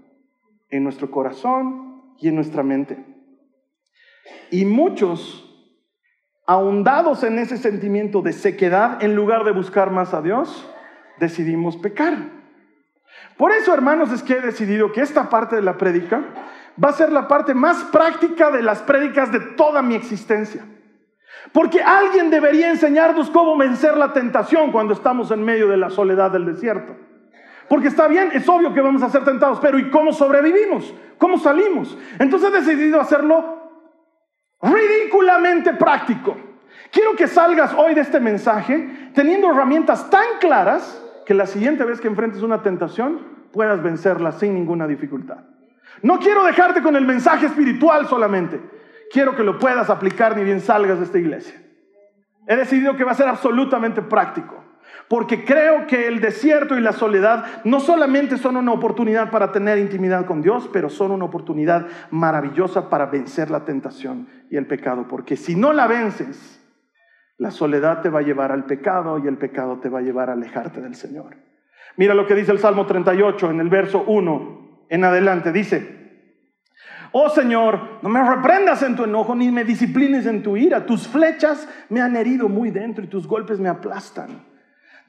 en 0.71 0.85
nuestro 0.85 1.11
corazón 1.11 2.15
y 2.19 2.29
en 2.29 2.37
nuestra 2.37 2.63
mente. 2.63 3.05
Y 4.51 4.65
muchos 4.65 5.50
ahondados 6.51 7.23
en 7.23 7.39
ese 7.39 7.59
sentimiento 7.59 8.23
de 8.23 8.33
sequedad, 8.33 9.01
en 9.05 9.15
lugar 9.15 9.45
de 9.45 9.53
buscar 9.53 9.93
más 9.93 10.15
a 10.15 10.21
Dios, 10.21 10.69
decidimos 11.21 11.77
pecar. 11.77 12.15
Por 13.37 13.53
eso, 13.53 13.73
hermanos, 13.73 14.11
es 14.11 14.25
que 14.25 14.33
he 14.33 14.41
decidido 14.41 14.91
que 14.91 15.01
esta 15.01 15.31
parte 15.31 15.55
de 15.55 15.63
la 15.63 15.79
prédica 15.79 16.25
va 16.83 16.89
a 16.89 16.93
ser 16.93 17.13
la 17.13 17.29
parte 17.29 17.55
más 17.55 17.85
práctica 17.85 18.51
de 18.51 18.63
las 18.63 18.83
prédicas 18.83 19.31
de 19.31 19.39
toda 19.39 19.81
mi 19.81 19.95
existencia. 19.95 20.65
Porque 21.53 21.85
alguien 21.85 22.31
debería 22.31 22.69
enseñarnos 22.69 23.31
cómo 23.31 23.57
vencer 23.57 23.97
la 23.97 24.13
tentación 24.13 24.73
cuando 24.73 24.95
estamos 24.95 25.31
en 25.31 25.45
medio 25.45 25.69
de 25.69 25.77
la 25.77 25.89
soledad 25.89 26.33
del 26.33 26.47
desierto. 26.47 26.97
Porque 27.69 27.87
está 27.87 28.09
bien, 28.09 28.31
es 28.33 28.49
obvio 28.49 28.75
que 28.75 28.81
vamos 28.81 29.05
a 29.05 29.09
ser 29.09 29.25
tentados, 29.25 29.61
pero 29.61 29.79
¿y 29.79 29.89
cómo 29.89 30.13
sobrevivimos? 30.13 30.93
¿Cómo 31.17 31.39
salimos? 31.39 31.97
Entonces 32.19 32.53
he 32.53 32.61
decidido 32.61 33.01
hacerlo 33.01 33.60
ridículamente 34.63 35.75
práctico. 35.75 36.37
Quiero 36.91 37.15
que 37.15 37.27
salgas 37.27 37.73
hoy 37.75 37.95
de 37.95 38.01
este 38.01 38.21
mensaje 38.21 39.11
teniendo 39.15 39.51
herramientas 39.51 40.11
tan 40.11 40.39
claras 40.41 41.03
que 41.25 41.35
la 41.35 41.47
siguiente 41.47 41.85
vez 41.85 42.01
que 42.01 42.09
enfrentes 42.09 42.43
una 42.43 42.63
tentación 42.63 43.21
puedas 43.53 43.83
vencerla 43.83 44.33
sin 44.33 44.55
ninguna 44.55 44.87
dificultad. 44.87 45.39
No 46.03 46.19
quiero 46.19 46.45
dejarte 46.45 46.83
con 46.83 46.97
el 46.97 47.07
mensaje 47.07 47.47
espiritual 47.47 48.07
solamente. 48.09 48.61
Quiero 49.13 49.37
que 49.37 49.43
lo 49.43 49.59
puedas 49.59 49.91
aplicar 49.91 50.37
ni 50.37 50.45
bien 50.45 50.61
salgas 50.61 50.99
de 50.99 51.05
esta 51.05 51.19
iglesia. 51.19 51.61
He 52.47 52.57
decidido 52.57 52.97
que 52.97 53.05
va 53.05 53.13
a 53.13 53.15
ser 53.15 53.29
absolutamente 53.29 54.03
práctico. 54.03 54.60
Porque 55.09 55.45
creo 55.45 55.87
que 55.87 56.07
el 56.07 56.21
desierto 56.21 56.79
y 56.79 56.81
la 56.81 56.93
soledad 56.93 57.45
no 57.65 57.81
solamente 57.81 58.37
son 58.37 58.57
una 58.57 58.73
oportunidad 58.73 59.31
para 59.31 59.51
tener 59.51 59.79
intimidad 59.79 60.25
con 60.25 60.41
Dios, 60.41 60.71
pero 60.73 60.89
son 60.89 61.11
una 61.11 61.25
oportunidad 61.25 61.87
maravillosa 62.11 62.89
para 62.89 63.07
vencer 63.07 63.51
la 63.51 63.65
tentación 63.65 64.29
y 64.51 64.57
el 64.57 64.67
pecado. 64.67 65.09
Porque 65.09 65.37
si 65.37 65.57
no 65.57 65.73
la 65.73 65.89
vences, 65.89 66.61
la 67.39 67.51
soledad 67.51 68.03
te 68.03 68.09
va 68.11 68.21
a 68.21 68.23
llevar 68.23 68.53
al 68.53 68.67
pecado 68.67 69.19
y 69.19 69.27
el 69.27 69.37
pecado 69.39 69.81
te 69.81 69.89
va 69.89 69.99
a 69.99 70.03
llevar 70.03 70.31
a 70.31 70.35
alejarte 70.35 70.81
del 70.81 70.95
Señor. 70.95 71.37
Mira 71.97 72.15
lo 72.15 72.27
que 72.27 72.35
dice 72.35 72.53
el 72.53 72.59
Salmo 72.59 72.87
38 72.87 73.51
en 73.51 73.61
el 73.61 73.69
verso 73.69 74.05
1 74.07 74.87
en 74.91 75.05
adelante. 75.05 75.51
Dice, 75.51 76.27
oh 77.13 77.31
Señor, 77.31 77.99
no 78.03 78.09
me 78.09 78.23
reprendas 78.23 78.83
en 78.83 78.95
tu 78.95 79.05
enojo 79.05 79.35
ni 79.35 79.51
me 79.51 79.65
disciplines 79.65 80.27
en 80.27 80.43
tu 80.43 80.57
ira. 80.57 80.87
Tus 80.87 81.09
flechas 81.09 81.69
me 81.89 82.01
han 82.01 82.15
herido 82.15 82.49
muy 82.49 82.71
dentro 82.71 83.05
y 83.05 83.09
tus 83.09 83.27
golpes 83.27 83.59
me 83.59 83.69
aplastan. 83.69 84.50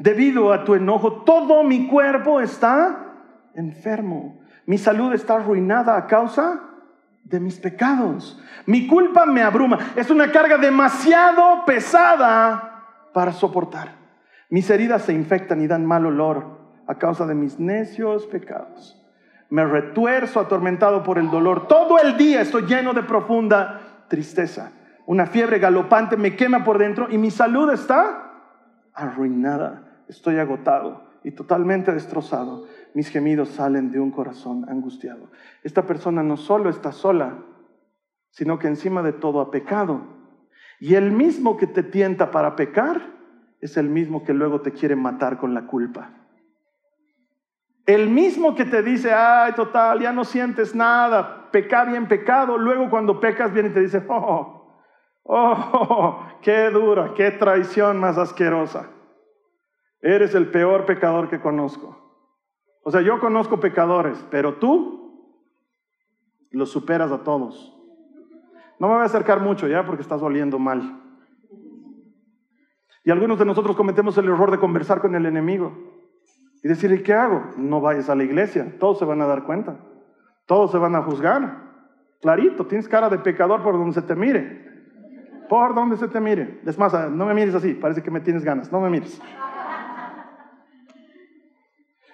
Debido 0.02 0.52
a 0.52 0.64
tu 0.64 0.74
enojo, 0.74 1.22
todo 1.22 1.64
mi 1.64 1.86
cuerpo 1.86 2.42
está 2.42 3.14
enfermo. 3.54 4.42
Mi 4.66 4.80
salud 4.80 5.14
está 5.14 5.36
arruinada 5.36 5.96
a 5.96 6.08
causa 6.08 6.60
de 7.24 7.40
mis 7.40 7.60
pecados. 7.60 8.42
Mi 8.66 8.88
culpa 8.88 9.28
me 9.28 9.44
abruma. 9.44 9.78
Es 9.96 10.10
una 10.10 10.32
carga 10.32 10.58
demasiado 10.58 11.66
pesada 11.68 12.84
para 13.14 13.32
soportar. 13.32 13.90
Mis 14.50 14.68
heridas 14.72 15.04
se 15.04 15.14
infectan 15.14 15.62
y 15.62 15.68
dan 15.68 15.86
mal 15.86 16.04
olor 16.08 16.48
a 16.88 16.96
causa 16.96 17.28
de 17.28 17.36
mis 17.36 17.60
necios 17.60 18.26
pecados. 18.26 19.00
Me 19.52 19.64
retuerzo 19.66 20.40
atormentado 20.40 21.04
por 21.04 21.20
el 21.20 21.30
dolor. 21.30 21.68
Todo 21.68 22.00
el 22.00 22.18
día 22.18 22.42
estoy 22.42 22.64
lleno 22.64 22.94
de 22.94 23.04
profunda 23.04 23.82
tristeza. 24.08 24.72
Una 25.06 25.28
fiebre 25.28 25.60
galopante 25.60 26.18
me 26.18 26.36
quema 26.36 26.64
por 26.64 26.80
dentro 26.80 27.08
y 27.08 27.20
mi 27.20 27.30
salud 27.30 27.72
está 27.72 28.32
arruinada. 28.96 29.91
Estoy 30.12 30.40
agotado 30.40 31.06
y 31.24 31.32
totalmente 31.32 31.94
destrozado 31.94 32.68
mis 32.94 33.08
gemidos 33.08 33.48
salen 33.48 33.92
de 33.92 34.00
un 34.02 34.12
corazón 34.12 34.66
angustiado. 34.68 35.32
Esta 35.64 35.86
persona 35.86 36.22
no 36.22 36.36
solo 36.36 36.70
está 36.70 36.92
sola, 36.92 37.38
sino 38.30 38.60
que 38.60 38.68
encima 38.68 39.02
de 39.04 39.14
todo 39.14 39.40
ha 39.40 39.52
pecado. 39.52 40.02
Y 40.82 40.96
el 40.96 41.14
mismo 41.14 41.56
que 41.56 41.66
te 41.66 41.82
tienta 41.82 42.30
para 42.30 42.58
pecar 42.58 43.02
es 43.62 43.78
el 43.78 43.88
mismo 43.88 44.26
que 44.26 44.34
luego 44.34 44.60
te 44.60 44.74
quiere 44.74 44.98
matar 44.98 45.38
con 45.38 45.54
la 45.54 45.66
culpa. 45.66 46.10
El 47.86 48.10
mismo 48.10 48.54
que 48.54 48.66
te 48.66 48.84
dice, 48.84 49.14
ay, 49.14 49.54
total, 49.54 50.02
ya 50.02 50.12
no 50.12 50.26
sientes 50.26 50.76
nada, 50.76 51.50
peca 51.52 51.86
bien 51.86 52.10
pecado, 52.10 52.58
luego 52.58 52.90
cuando 52.90 53.22
pecas 53.22 53.54
viene 53.54 53.70
y 53.70 53.74
te 53.74 53.80
dice, 53.80 54.04
oh, 54.10 54.76
oh, 55.24 56.20
qué 56.42 56.70
dura, 56.70 57.14
qué 57.16 57.32
traición 57.32 57.98
más 57.98 58.18
asquerosa. 58.18 58.90
Eres 60.02 60.34
el 60.36 60.50
peor 60.50 60.86
pecador 60.86 61.30
que 61.30 61.40
conozco. 61.40 61.98
O 62.84 62.92
sea, 62.92 63.02
yo 63.02 63.20
conozco 63.20 63.60
pecadores, 63.60 64.18
pero 64.32 64.56
tú 64.56 65.02
los 66.52 66.72
superas 66.72 67.12
a 67.12 67.24
todos. 67.24 67.78
No 68.80 68.88
me 68.88 68.94
voy 68.96 69.04
a 69.04 69.06
acercar 69.06 69.42
mucho 69.42 69.68
ya 69.68 69.86
porque 69.86 70.02
estás 70.02 70.22
oliendo 70.22 70.58
mal. 70.58 71.00
Y 73.04 73.12
algunos 73.12 73.40
de 73.40 73.46
nosotros 73.46 73.76
cometemos 73.76 74.18
el 74.18 74.26
error 74.26 74.52
de 74.52 74.60
conversar 74.60 75.02
con 75.02 75.16
el 75.16 75.26
enemigo 75.26 75.72
y 76.64 76.68
decirle, 76.68 77.02
¿qué 77.02 77.14
hago? 77.14 77.52
No 77.58 77.82
vayas 77.82 78.10
a 78.10 78.16
la 78.16 78.24
iglesia, 78.24 78.76
todos 78.80 79.00
se 79.00 79.06
van 79.06 79.22
a 79.22 79.28
dar 79.28 79.44
cuenta, 79.44 79.80
todos 80.46 80.72
se 80.72 80.78
van 80.78 80.96
a 80.96 81.04
juzgar. 81.04 81.72
Clarito, 82.22 82.66
tienes 82.68 82.88
cara 82.88 83.10
de 83.10 83.20
pecador 83.20 83.64
por 83.64 83.78
donde 83.78 83.94
se 83.94 84.02
te 84.04 84.16
mire. 84.16 84.70
Por 85.50 85.74
donde 85.74 85.98
se 85.98 86.08
te 86.08 86.20
mire. 86.20 86.62
Es 86.66 86.78
más, 86.78 86.94
no 87.12 87.26
me 87.26 87.34
mires 87.34 87.56
así, 87.56 87.74
parece 87.74 88.04
que 88.04 88.12
me 88.12 88.22
tienes 88.22 88.44
ganas, 88.44 88.72
no 88.72 88.80
me 88.80 88.90
mires. 88.90 89.20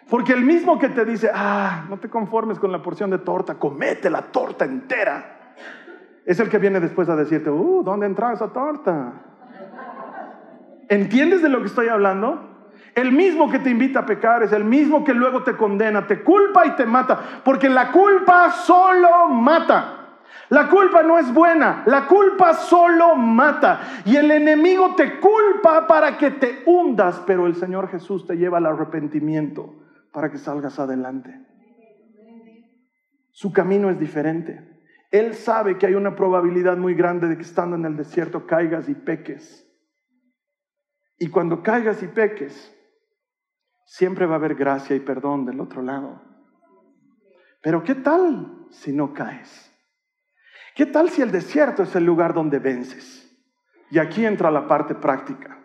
Porque 0.09 0.31
el 0.31 0.45
mismo 0.45 0.79
que 0.79 0.89
te 0.89 1.03
dice, 1.03 1.29
ah, 1.33 1.85
no 1.89 1.97
te 1.97 2.09
conformes 2.09 2.59
con 2.59 2.71
la 2.71 2.81
porción 2.81 3.09
de 3.09 3.17
torta, 3.17 3.55
comete 3.55 4.09
la 4.09 4.21
torta 4.21 4.63
entera, 4.63 5.55
es 6.25 6.39
el 6.39 6.49
que 6.49 6.59
viene 6.59 6.79
después 6.79 7.09
a 7.09 7.15
decirte, 7.15 7.49
uh, 7.49 7.83
¿dónde 7.83 8.05
entra 8.05 8.33
esa 8.33 8.47
torta? 8.47 9.13
¿Entiendes 10.87 11.41
de 11.41 11.49
lo 11.49 11.59
que 11.59 11.67
estoy 11.67 11.89
hablando? 11.89 12.55
El 12.95 13.11
mismo 13.11 13.49
que 13.51 13.59
te 13.59 13.69
invita 13.69 13.99
a 13.99 14.05
pecar 14.05 14.43
es 14.43 14.53
el 14.53 14.63
mismo 14.63 15.03
que 15.03 15.13
luego 15.13 15.43
te 15.43 15.55
condena, 15.55 16.07
te 16.07 16.23
culpa 16.23 16.65
y 16.65 16.71
te 16.71 16.85
mata, 16.85 17.41
porque 17.43 17.69
la 17.69 17.91
culpa 17.91 18.51
solo 18.51 19.27
mata. 19.29 19.93
La 20.49 20.69
culpa 20.69 21.03
no 21.03 21.19
es 21.19 21.33
buena, 21.33 21.83
la 21.85 22.07
culpa 22.07 22.53
solo 22.53 23.15
mata. 23.15 23.81
Y 24.05 24.15
el 24.15 24.31
enemigo 24.31 24.95
te 24.95 25.19
culpa 25.19 25.85
para 25.87 26.17
que 26.17 26.31
te 26.31 26.63
hundas, 26.65 27.21
pero 27.27 27.47
el 27.47 27.55
Señor 27.55 27.89
Jesús 27.89 28.25
te 28.25 28.37
lleva 28.37 28.59
al 28.59 28.65
arrepentimiento 28.65 29.86
para 30.17 30.31
que 30.31 30.39
salgas 30.39 30.79
adelante. 30.79 31.31
Su 33.29 33.53
camino 33.53 33.91
es 33.91 33.99
diferente. 33.99 34.81
Él 35.11 35.35
sabe 35.35 35.77
que 35.77 35.85
hay 35.85 35.93
una 35.93 36.15
probabilidad 36.15 36.75
muy 36.75 36.95
grande 36.95 37.27
de 37.27 37.35
que 37.35 37.43
estando 37.43 37.75
en 37.75 37.85
el 37.85 37.95
desierto 37.95 38.47
caigas 38.47 38.89
y 38.89 38.95
peques. 38.95 39.71
Y 41.19 41.29
cuando 41.29 41.61
caigas 41.61 42.01
y 42.01 42.07
peques, 42.07 42.75
siempre 43.85 44.25
va 44.25 44.33
a 44.33 44.37
haber 44.37 44.55
gracia 44.55 44.95
y 44.95 45.01
perdón 45.01 45.45
del 45.45 45.59
otro 45.59 45.83
lado. 45.83 46.19
Pero 47.61 47.83
¿qué 47.83 47.93
tal 47.93 48.65
si 48.71 48.91
no 48.93 49.13
caes? 49.13 49.71
¿Qué 50.73 50.87
tal 50.87 51.11
si 51.11 51.21
el 51.21 51.31
desierto 51.31 51.83
es 51.83 51.95
el 51.95 52.05
lugar 52.05 52.33
donde 52.33 52.57
vences? 52.57 53.31
Y 53.91 53.99
aquí 53.99 54.25
entra 54.25 54.49
la 54.49 54.67
parte 54.67 54.95
práctica. 54.95 55.59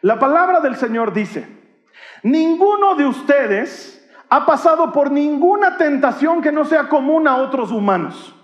La 0.00 0.20
palabra 0.20 0.60
del 0.60 0.76
Señor 0.76 1.12
dice, 1.12 1.59
Ninguno 2.22 2.94
de 2.94 3.06
ustedes 3.06 3.96
ha 4.28 4.46
pasado 4.46 4.92
por 4.92 5.10
ninguna 5.10 5.76
tentación 5.76 6.40
que 6.40 6.52
no 6.52 6.64
sea 6.64 6.88
común 6.88 7.26
a 7.26 7.36
otros 7.36 7.72
humanos. 7.72 8.34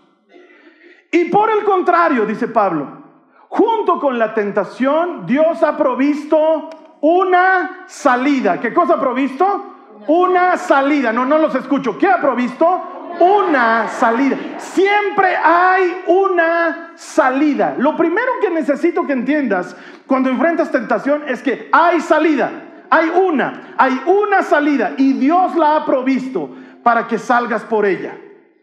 Y 1.10 1.26
por 1.26 1.50
el 1.50 1.64
contrario, 1.64 2.26
dice 2.26 2.48
Pablo, 2.48 3.02
junto 3.48 4.00
con 4.00 4.18
la 4.18 4.34
tentación, 4.34 5.24
Dios 5.26 5.62
ha 5.62 5.76
provisto 5.76 6.68
una 7.00 7.84
salida. 7.86 8.60
¿Qué 8.60 8.74
cosa 8.74 8.94
ha 8.94 9.00
provisto? 9.00 9.74
Una 10.08 10.56
salida. 10.56 11.12
No, 11.12 11.24
no 11.24 11.38
los 11.38 11.54
escucho. 11.54 11.96
¿Qué 11.96 12.08
ha 12.08 12.20
provisto? 12.20 12.82
Una 13.20 13.88
salida. 13.88 14.36
Siempre 14.58 15.36
hay 15.36 16.02
una 16.08 16.92
salida. 16.96 17.76
Lo 17.78 17.96
primero 17.96 18.32
que 18.40 18.50
necesito 18.50 19.06
que 19.06 19.12
entiendas 19.12 19.76
cuando 20.06 20.28
enfrentas 20.28 20.70
tentación 20.70 21.22
es 21.28 21.42
que 21.42 21.68
hay 21.72 22.00
salida. 22.00 22.65
Hay 22.90 23.08
una, 23.08 23.74
hay 23.76 24.00
una 24.06 24.42
salida 24.42 24.94
y 24.96 25.14
Dios 25.14 25.56
la 25.56 25.76
ha 25.76 25.84
provisto 25.84 26.50
para 26.82 27.06
que 27.06 27.18
salgas 27.18 27.64
por 27.64 27.86
ella. 27.86 28.16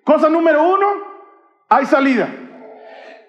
Cosa 0.04 0.30
número 0.30 0.64
uno, 0.64 0.88
hay 1.70 1.86
salida. 1.86 2.30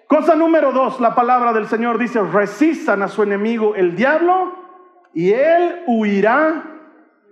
Cosa 0.07 0.35
número 0.35 0.71
dos, 0.71 0.99
la 0.99 1.15
palabra 1.15 1.51
del 1.53 1.67
Señor 1.67 1.97
dice, 1.97 2.21
resistan 2.21 3.01
a 3.01 3.07
su 3.07 3.23
enemigo 3.23 3.75
el 3.75 3.95
diablo 3.95 4.53
y 5.13 5.31
él 5.31 5.83
huirá 5.87 6.63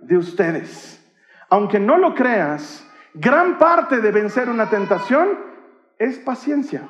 de 0.00 0.18
ustedes. 0.18 1.00
Aunque 1.50 1.78
no 1.78 1.98
lo 1.98 2.14
creas, 2.14 2.86
gran 3.14 3.58
parte 3.58 4.00
de 4.00 4.10
vencer 4.10 4.48
una 4.48 4.68
tentación 4.68 5.38
es 5.98 6.18
paciencia, 6.18 6.82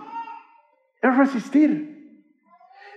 es 1.02 1.16
resistir. 1.16 1.94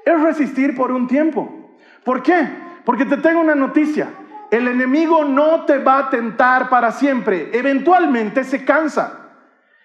Es 0.05 0.21
resistir 0.21 0.73
por 0.73 0.93
un 0.93 1.05
tiempo. 1.05 1.75
¿Por 2.05 2.23
qué? 2.23 2.47
Porque 2.87 3.03
te 3.03 3.17
tengo 3.17 3.41
una 3.41 3.53
noticia. 3.53 4.07
El 4.49 4.65
enemigo 4.65 5.25
no 5.25 5.65
te 5.65 5.77
va 5.77 5.99
a 5.99 6.09
tentar 6.09 6.69
para 6.69 6.93
siempre. 6.93 7.49
Eventualmente 7.51 8.45
se 8.45 8.63
cansa. 8.63 9.27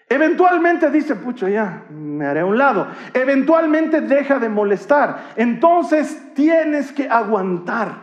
Eventualmente 0.08 0.88
dice, 0.88 1.16
pucho, 1.16 1.48
ya, 1.48 1.84
me 1.90 2.26
haré 2.26 2.40
a 2.42 2.46
un 2.46 2.56
lado. 2.56 2.86
Eventualmente 3.12 4.02
deja 4.02 4.38
de 4.38 4.48
molestar. 4.48 5.32
Entonces 5.34 6.32
tienes 6.34 6.92
que 6.92 7.08
aguantar. 7.08 8.02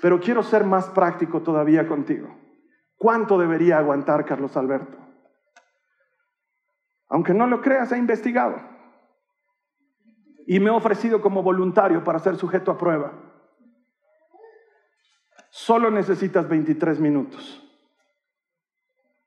Pero 0.00 0.20
quiero 0.20 0.42
ser 0.42 0.64
más 0.64 0.86
práctico 0.88 1.42
todavía 1.42 1.86
contigo. 1.86 2.34
¿Cuánto 2.96 3.36
debería 3.36 3.76
aguantar 3.76 4.24
Carlos 4.24 4.56
Alberto? 4.56 4.96
Aunque 7.10 7.34
no 7.34 7.46
lo 7.46 7.60
creas, 7.60 7.92
he 7.92 7.98
investigado. 7.98 8.56
Y 10.46 10.60
me 10.60 10.68
he 10.68 10.72
ofrecido 10.72 11.20
como 11.20 11.42
voluntario 11.42 12.02
para 12.02 12.20
ser 12.20 12.36
sujeto 12.36 12.70
a 12.70 12.78
prueba. 12.78 13.27
Solo 15.50 15.90
necesitas 15.90 16.48
23 16.48 17.00
minutos. 17.00 17.64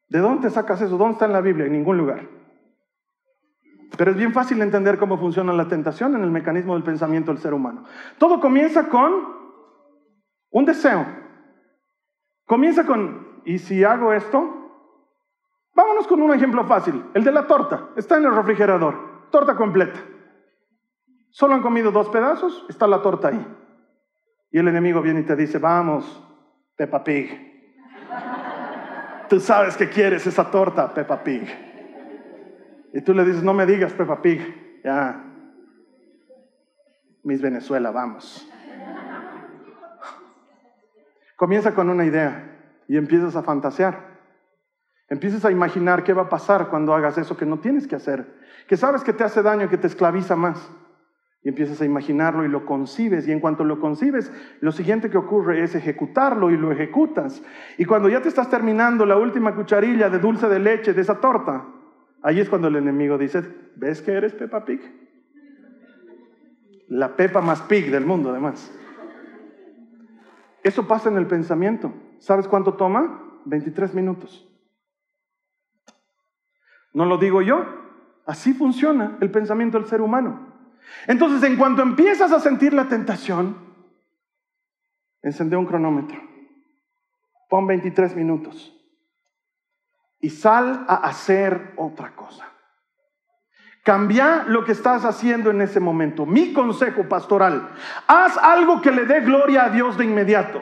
¿De 0.10 0.20
dónde 0.20 0.50
sacas 0.50 0.82
eso? 0.82 0.98
¿Dónde 0.98 1.14
está 1.14 1.26
en 1.26 1.34
la 1.34 1.42
Biblia? 1.42 1.66
En 1.66 1.74
ningún 1.74 1.98
lugar. 1.98 2.28
Pero 3.98 4.12
es 4.12 4.18
bien 4.18 4.34
fácil 4.34 4.62
entender 4.62 4.98
cómo 4.98 5.18
funciona 5.18 5.54
la 5.54 5.68
tentación 5.68 6.16
en 6.16 6.24
el 6.24 6.32
mecanismo 6.32 6.74
del 6.74 6.84
pensamiento 6.84 7.32
del 7.32 7.42
ser 7.42 7.54
humano. 7.54 7.86
Todo 8.18 8.40
comienza 8.40 8.88
con 8.90 9.42
un 10.50 10.66
deseo. 10.66 11.06
Comienza 12.46 12.86
con, 12.86 13.42
¿y 13.46 13.58
si 13.58 13.84
hago 13.84 14.14
esto? 14.14 14.62
Vámonos 15.74 16.08
con 16.08 16.22
un 16.22 16.34
ejemplo 16.34 16.66
fácil, 16.66 17.06
el 17.14 17.24
de 17.24 17.32
la 17.32 17.48
torta. 17.48 17.90
Está 17.96 18.18
en 18.18 18.26
el 18.26 18.36
refrigerador, 18.36 19.30
torta 19.32 19.56
completa. 19.56 20.00
Solo 21.32 21.54
han 21.54 21.62
comido 21.62 21.92
dos 21.92 22.10
pedazos, 22.10 22.66
está 22.68 22.88
la 22.88 23.02
torta 23.02 23.30
ahí. 23.30 23.48
Y 24.52 24.60
el 24.60 24.68
enemigo 24.68 25.02
viene 25.02 25.22
y 25.22 25.24
te 25.24 25.36
dice, 25.36 25.58
vamos, 25.58 26.22
Peppa 26.76 27.04
Pig. 27.04 27.52
Tú 29.30 29.40
sabes 29.40 29.78
que 29.78 29.90
quieres 29.90 30.28
esa 30.28 30.52
torta, 30.52 30.94
Peppa 30.94 31.24
Pig. 31.24 31.48
Y 32.94 33.02
tú 33.02 33.14
le 33.14 33.24
dices, 33.24 33.44
no 33.44 33.54
me 33.54 33.66
digas, 33.66 33.94
Peppa 33.94 34.22
Pig. 34.22 34.82
Ya. 34.84 35.24
Miss 37.24 37.42
Venezuela, 37.42 37.92
vamos. 37.92 38.48
Comienza 41.38 41.74
con 41.74 41.90
una 41.90 42.06
idea 42.06 42.84
y 42.88 42.98
empiezas 42.98 43.36
a 43.36 43.44
fantasear. 43.44 44.12
Empiezas 45.08 45.44
a 45.46 45.52
imaginar 45.52 46.04
qué 46.04 46.14
va 46.14 46.24
a 46.24 46.30
pasar 46.30 46.70
cuando 46.70 46.94
hagas 46.94 47.18
eso 47.18 47.38
que 47.38 47.46
no 47.46 47.60
tienes 47.60 47.88
que 47.88 47.96
hacer, 47.96 48.26
que 48.68 48.78
sabes 48.78 49.04
que 49.04 49.14
te 49.14 49.24
hace 49.24 49.42
daño, 49.42 49.70
que 49.70 49.78
te 49.78 49.88
esclaviza 49.88 50.36
más. 50.36 50.72
Y 51.44 51.50
empiezas 51.50 51.82
a 51.82 51.86
imaginarlo 51.86 52.46
y 52.46 52.50
lo 52.50 52.66
concibes. 52.66 53.28
Y 53.28 53.32
en 53.32 53.40
cuanto 53.40 53.64
lo 53.64 53.80
concibes, 53.80 54.32
lo 54.60 54.72
siguiente 54.72 55.10
que 55.10 55.18
ocurre 55.18 55.64
es 55.64 55.74
ejecutarlo 55.74 56.52
y 56.52 56.58
lo 56.58 56.72
ejecutas. 56.72 57.42
Y 57.78 57.86
cuando 57.86 58.10
ya 58.10 58.22
te 58.22 58.30
estás 58.30 58.50
terminando 58.50 59.06
la 59.06 59.18
última 59.18 59.56
cucharilla 59.56 60.10
de 60.10 60.20
dulce 60.20 60.48
de 60.48 60.60
leche 60.60 60.94
de 60.94 61.02
esa 61.02 61.20
torta, 61.20 61.66
ahí 62.22 62.40
es 62.40 62.50
cuando 62.50 62.68
el 62.68 62.76
enemigo 62.76 63.18
dice, 63.18 63.44
¿ves 63.76 64.02
que 64.02 64.12
eres 64.12 64.34
Peppa 64.34 64.66
Pig? 64.66 64.82
La 66.90 67.16
Pepa 67.16 67.42
más 67.42 67.62
Pig 67.64 67.90
del 67.90 68.06
mundo, 68.06 68.30
además. 68.30 68.72
Eso 70.64 70.88
pasa 70.88 71.10
en 71.10 71.18
el 71.18 71.26
pensamiento. 71.26 71.92
¿Sabes 72.20 72.48
cuánto 72.48 72.76
toma? 72.76 73.40
23 73.46 73.96
minutos. 73.96 74.48
No 76.94 77.06
lo 77.06 77.18
digo 77.18 77.42
yo. 77.42 77.66
Así 78.26 78.54
funciona 78.54 79.18
el 79.22 79.32
pensamiento 79.32 79.80
del 79.80 79.88
ser 79.88 80.02
humano. 80.02 80.51
Entonces, 81.08 81.44
en 81.50 81.58
cuanto 81.58 81.82
empiezas 81.82 82.32
a 82.32 82.40
sentir 82.40 82.74
la 82.74 82.88
tentación, 82.88 83.58
encende 85.22 85.56
un 85.56 85.66
cronómetro, 85.66 86.20
pon 87.50 87.68
23 87.68 88.16
minutos 88.16 88.74
y 90.20 90.30
sal 90.30 90.86
a 90.88 90.96
hacer 90.96 91.74
otra 91.78 92.16
cosa. 92.16 92.48
Cambia 93.84 94.44
lo 94.48 94.64
que 94.64 94.74
estás 94.74 95.06
haciendo 95.06 95.50
en 95.50 95.62
ese 95.62 95.80
momento. 95.80 96.28
Mi 96.28 96.54
consejo 96.54 97.10
pastoral, 97.10 97.70
haz 98.08 98.38
algo 98.38 98.80
que 98.80 98.92
le 98.92 99.06
dé 99.06 99.22
gloria 99.22 99.66
a 99.66 99.70
Dios 99.70 99.98
de 99.98 100.06
inmediato. 100.06 100.62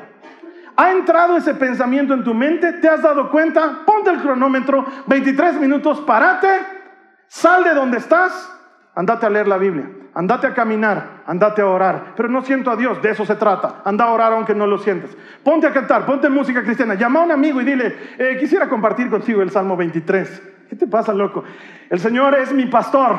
¿Ha 0.78 0.94
entrado 0.94 1.36
ese 1.36 1.54
pensamiento 1.56 2.14
en 2.14 2.24
tu 2.24 2.34
mente? 2.34 2.72
¿Te 2.74 2.88
has 2.88 3.02
dado 3.02 3.30
cuenta? 3.30 3.84
Ponte 3.86 4.12
el 4.12 4.22
cronómetro, 4.22 4.86
23 5.08 5.60
minutos, 5.60 6.00
parate, 6.02 6.48
sal 7.28 7.66
de 7.66 7.74
donde 7.74 7.98
estás, 7.98 8.50
andate 8.96 9.26
a 9.26 9.30
leer 9.30 9.50
la 9.50 9.58
Biblia. 9.58 9.99
Andate 10.14 10.48
a 10.48 10.54
caminar, 10.54 11.24
andate 11.28 11.62
a 11.62 11.68
orar. 11.68 12.14
Pero 12.16 12.30
no 12.30 12.42
siento 12.42 12.72
a 12.72 12.76
Dios, 12.76 13.02
de 13.02 13.12
eso 13.12 13.26
se 13.26 13.36
trata. 13.36 13.82
Anda 13.86 14.06
a 14.06 14.12
orar 14.12 14.34
aunque 14.34 14.56
no 14.56 14.66
lo 14.66 14.78
sientes. 14.80 15.16
Ponte 15.44 15.68
a 15.68 15.72
cantar, 15.72 16.06
ponte 16.06 16.30
música 16.30 16.64
cristiana. 16.64 16.96
Llama 16.96 17.22
a 17.22 17.24
un 17.24 17.32
amigo 17.32 17.62
y 17.62 17.66
dile, 17.66 17.96
eh, 18.18 18.38
quisiera 18.40 18.68
compartir 18.68 19.10
contigo 19.10 19.42
el 19.42 19.52
Salmo 19.52 19.78
23. 19.78 20.42
¿Qué 20.70 20.76
te 20.76 20.88
pasa, 20.88 21.14
loco? 21.14 21.44
El 21.90 22.00
Señor 22.00 22.36
es 22.36 22.52
mi 22.54 22.66
pastor. 22.66 23.18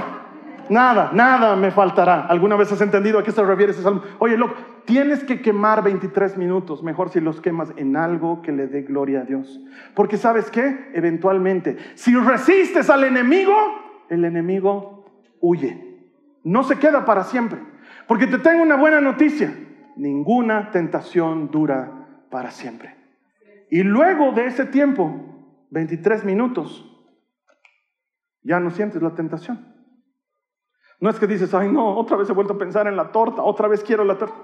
Nada, 0.68 1.10
nada 1.12 1.56
me 1.56 1.70
faltará. 1.70 2.26
¿Alguna 2.26 2.54
vez 2.56 2.70
has 2.70 2.80
entendido 2.80 3.18
a 3.18 3.24
qué 3.24 3.32
se 3.32 3.42
refiere 3.42 3.72
ese 3.72 3.82
salmo? 3.82 4.02
Oye, 4.18 4.36
loco, 4.36 4.54
tienes 4.84 5.24
que 5.24 5.40
quemar 5.40 5.82
23 5.82 6.36
minutos. 6.36 6.82
Mejor 6.82 7.10
si 7.10 7.20
los 7.20 7.40
quemas 7.40 7.72
en 7.76 7.96
algo 7.96 8.40
que 8.42 8.52
le 8.52 8.66
dé 8.66 8.82
gloria 8.82 9.20
a 9.20 9.24
Dios. 9.24 9.60
Porque 9.94 10.16
sabes 10.16 10.50
qué? 10.50 10.90
Eventualmente, 10.94 11.76
si 11.94 12.14
resistes 12.14 12.88
al 12.88 13.04
enemigo, 13.04 13.54
el 14.08 14.24
enemigo 14.24 15.06
huye 15.40 15.89
no 16.44 16.62
se 16.62 16.78
queda 16.78 17.04
para 17.04 17.24
siempre. 17.24 17.60
Porque 18.06 18.26
te 18.26 18.38
tengo 18.38 18.62
una 18.62 18.76
buena 18.76 19.00
noticia. 19.00 19.54
Ninguna 19.96 20.70
tentación 20.70 21.50
dura 21.50 22.24
para 22.30 22.50
siempre. 22.50 22.96
Y 23.70 23.82
luego 23.82 24.32
de 24.32 24.46
ese 24.46 24.64
tiempo, 24.66 25.66
23 25.70 26.24
minutos, 26.24 26.86
ya 28.42 28.58
no 28.60 28.70
sientes 28.70 29.02
la 29.02 29.14
tentación. 29.14 29.70
No 31.00 31.08
es 31.08 31.18
que 31.18 31.26
dices, 31.26 31.54
ay 31.54 31.70
no, 31.70 31.96
otra 31.96 32.16
vez 32.16 32.28
he 32.28 32.32
vuelto 32.32 32.54
a 32.54 32.58
pensar 32.58 32.86
en 32.86 32.96
la 32.96 33.10
torta, 33.10 33.42
otra 33.42 33.68
vez 33.68 33.82
quiero 33.82 34.04
la 34.04 34.18
torta. 34.18 34.36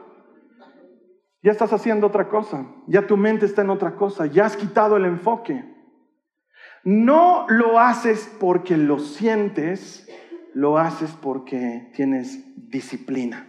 Ya 1.43 1.53
estás 1.53 1.73
haciendo 1.73 2.07
otra 2.07 2.29
cosa, 2.29 2.67
ya 2.87 3.07
tu 3.07 3.17
mente 3.17 3.47
está 3.47 3.63
en 3.63 3.71
otra 3.71 3.95
cosa, 3.95 4.27
ya 4.27 4.47
has 4.47 4.57
quitado 4.57 4.97
el 4.97 5.05
enfoque. 5.05 5.65
No 6.83 7.47
lo 7.49 7.79
haces 7.79 8.35
porque 8.41 8.77
lo 8.77 8.99
sientes, 8.99 10.09
lo 10.57 10.79
haces 10.79 11.15
porque 11.21 11.91
tienes 11.95 12.43
disciplina. 12.71 13.47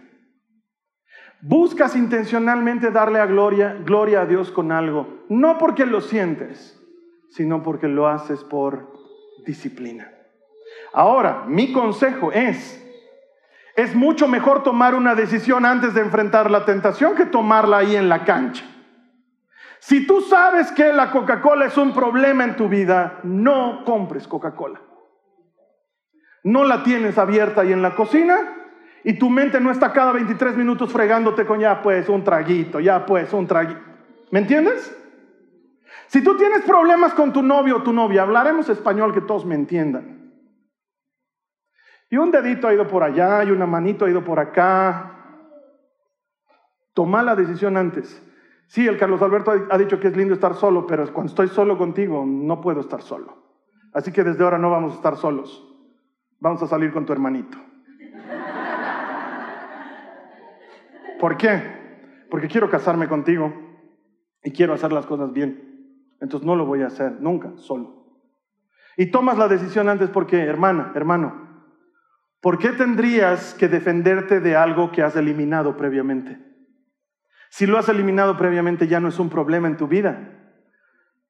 Buscas 1.40 1.96
intencionalmente 1.96 2.90
darle 2.90 3.18
a 3.18 3.24
gloria, 3.24 3.78
gloria 3.82 4.20
a 4.20 4.26
Dios 4.26 4.50
con 4.50 4.72
algo, 4.72 5.24
no 5.30 5.56
porque 5.56 5.86
lo 5.86 6.02
sientes, 6.02 6.78
sino 7.30 7.62
porque 7.62 7.88
lo 7.88 8.08
haces 8.08 8.44
por 8.44 8.92
disciplina. 9.46 10.12
Ahora, 10.92 11.44
mi 11.46 11.72
consejo 11.72 12.30
es, 12.30 12.78
es 13.74 13.94
mucho 13.94 14.28
mejor 14.28 14.62
tomar 14.62 14.94
una 14.94 15.14
decisión 15.14 15.64
antes 15.64 15.94
de 15.94 16.02
enfrentar 16.02 16.50
la 16.50 16.66
tentación 16.66 17.14
que 17.14 17.24
tomarla 17.24 17.78
ahí 17.78 17.96
en 17.96 18.10
la 18.10 18.26
cancha. 18.26 18.66
Si 19.78 20.06
tú 20.06 20.20
sabes 20.20 20.70
que 20.72 20.92
la 20.92 21.10
Coca-Cola 21.10 21.64
es 21.64 21.78
un 21.78 21.94
problema 21.94 22.44
en 22.44 22.56
tu 22.56 22.68
vida, 22.68 23.20
no 23.22 23.82
compres 23.86 24.28
Coca-Cola 24.28 24.82
no 26.48 26.64
la 26.64 26.82
tienes 26.82 27.18
abierta 27.18 27.60
ahí 27.60 27.72
en 27.74 27.82
la 27.82 27.94
cocina 27.94 28.38
y 29.04 29.18
tu 29.18 29.28
mente 29.28 29.60
no 29.60 29.70
está 29.70 29.92
cada 29.92 30.12
23 30.12 30.56
minutos 30.56 30.90
fregándote 30.90 31.44
con 31.44 31.60
ya 31.60 31.82
pues 31.82 32.08
un 32.08 32.24
traguito, 32.24 32.80
ya 32.80 33.04
pues 33.04 33.34
un 33.34 33.46
traguito. 33.46 33.80
¿Me 34.30 34.38
entiendes? 34.38 34.96
Si 36.06 36.24
tú 36.24 36.38
tienes 36.38 36.62
problemas 36.62 37.12
con 37.12 37.34
tu 37.34 37.42
novio 37.42 37.76
o 37.76 37.82
tu 37.82 37.92
novia, 37.92 38.22
hablaremos 38.22 38.66
español 38.70 39.12
que 39.12 39.20
todos 39.20 39.44
me 39.44 39.56
entiendan. 39.56 40.32
Y 42.08 42.16
un 42.16 42.30
dedito 42.30 42.66
ha 42.66 42.72
ido 42.72 42.88
por 42.88 43.02
allá 43.02 43.44
y 43.44 43.50
una 43.50 43.66
manito 43.66 44.06
ha 44.06 44.10
ido 44.10 44.24
por 44.24 44.40
acá. 44.40 45.42
Toma 46.94 47.22
la 47.22 47.36
decisión 47.36 47.76
antes. 47.76 48.22
Sí, 48.68 48.86
el 48.86 48.96
Carlos 48.96 49.20
Alberto 49.20 49.52
ha 49.68 49.76
dicho 49.76 50.00
que 50.00 50.08
es 50.08 50.16
lindo 50.16 50.32
estar 50.32 50.54
solo, 50.54 50.86
pero 50.86 51.12
cuando 51.12 51.28
estoy 51.30 51.48
solo 51.48 51.76
contigo 51.76 52.24
no 52.26 52.62
puedo 52.62 52.80
estar 52.80 53.02
solo. 53.02 53.36
Así 53.92 54.12
que 54.12 54.24
desde 54.24 54.42
ahora 54.42 54.56
no 54.56 54.70
vamos 54.70 54.92
a 54.92 54.96
estar 54.96 55.16
solos 55.16 55.67
vamos 56.40 56.62
a 56.62 56.66
salir 56.66 56.92
con 56.92 57.06
tu 57.06 57.12
hermanito. 57.12 57.58
¿Por 61.18 61.36
qué? 61.36 61.62
Porque 62.30 62.48
quiero 62.48 62.70
casarme 62.70 63.08
contigo 63.08 63.52
y 64.42 64.52
quiero 64.52 64.74
hacer 64.74 64.92
las 64.92 65.06
cosas 65.06 65.32
bien. 65.32 66.16
Entonces 66.20 66.46
no 66.46 66.56
lo 66.56 66.66
voy 66.66 66.82
a 66.82 66.86
hacer 66.86 67.20
nunca 67.20 67.52
solo. 67.56 67.98
Y 68.96 69.10
tomas 69.10 69.38
la 69.38 69.48
decisión 69.48 69.88
antes 69.88 70.10
porque, 70.10 70.40
hermana, 70.40 70.92
hermano, 70.94 71.64
¿por 72.40 72.58
qué 72.58 72.70
tendrías 72.70 73.54
que 73.54 73.68
defenderte 73.68 74.40
de 74.40 74.56
algo 74.56 74.90
que 74.90 75.02
has 75.02 75.16
eliminado 75.16 75.76
previamente? 75.76 76.38
Si 77.50 77.66
lo 77.66 77.78
has 77.78 77.88
eliminado 77.88 78.36
previamente 78.36 78.88
ya 78.88 79.00
no 79.00 79.08
es 79.08 79.18
un 79.18 79.30
problema 79.30 79.68
en 79.68 79.76
tu 79.76 79.86
vida. 79.86 80.37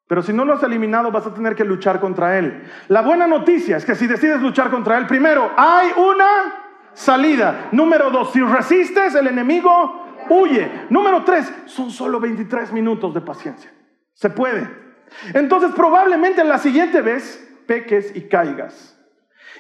Pero 0.09 0.23
si 0.23 0.33
no 0.33 0.47
lo 0.47 0.55
has 0.55 0.63
eliminado, 0.63 1.13
vas 1.13 1.27
a 1.27 1.35
tener 1.35 1.55
que 1.55 1.65
luchar 1.65 2.01
contra 2.01 2.39
él. 2.39 2.65
La 2.89 3.03
buena 3.03 3.27
noticia 3.27 3.77
es 3.77 3.85
que 3.85 3.95
si 3.95 4.07
decides 4.07 4.41
luchar 4.41 4.71
contra 4.71 4.97
él, 4.97 5.07
primero, 5.07 5.53
hay 5.55 5.91
una 5.97 6.27
salida. 6.95 7.69
Número 7.73 8.11
dos, 8.11 8.33
si 8.33 8.41
resistes, 8.41 9.15
el 9.15 9.27
enemigo 9.27 10.07
huye. 10.31 10.87
Número 10.89 11.25
tres, 11.25 11.53
son 11.67 11.91
solo 11.91 12.19
23 12.21 12.73
minutos 12.73 13.13
de 13.13 13.21
paciencia. 13.21 13.71
Se 14.15 14.31
puede. 14.31 14.67
Entonces, 15.35 15.73
probablemente 15.77 16.43
la 16.43 16.57
siguiente 16.57 17.03
vez 17.03 17.47
peques 17.67 18.17
y 18.17 18.23
caigas. 18.29 18.99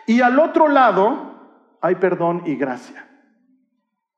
Y 0.06 0.22
al 0.22 0.38
otro 0.38 0.68
lado 0.68 1.76
hay 1.82 1.96
perdón 1.96 2.42
y 2.46 2.56
gracia. 2.56 3.06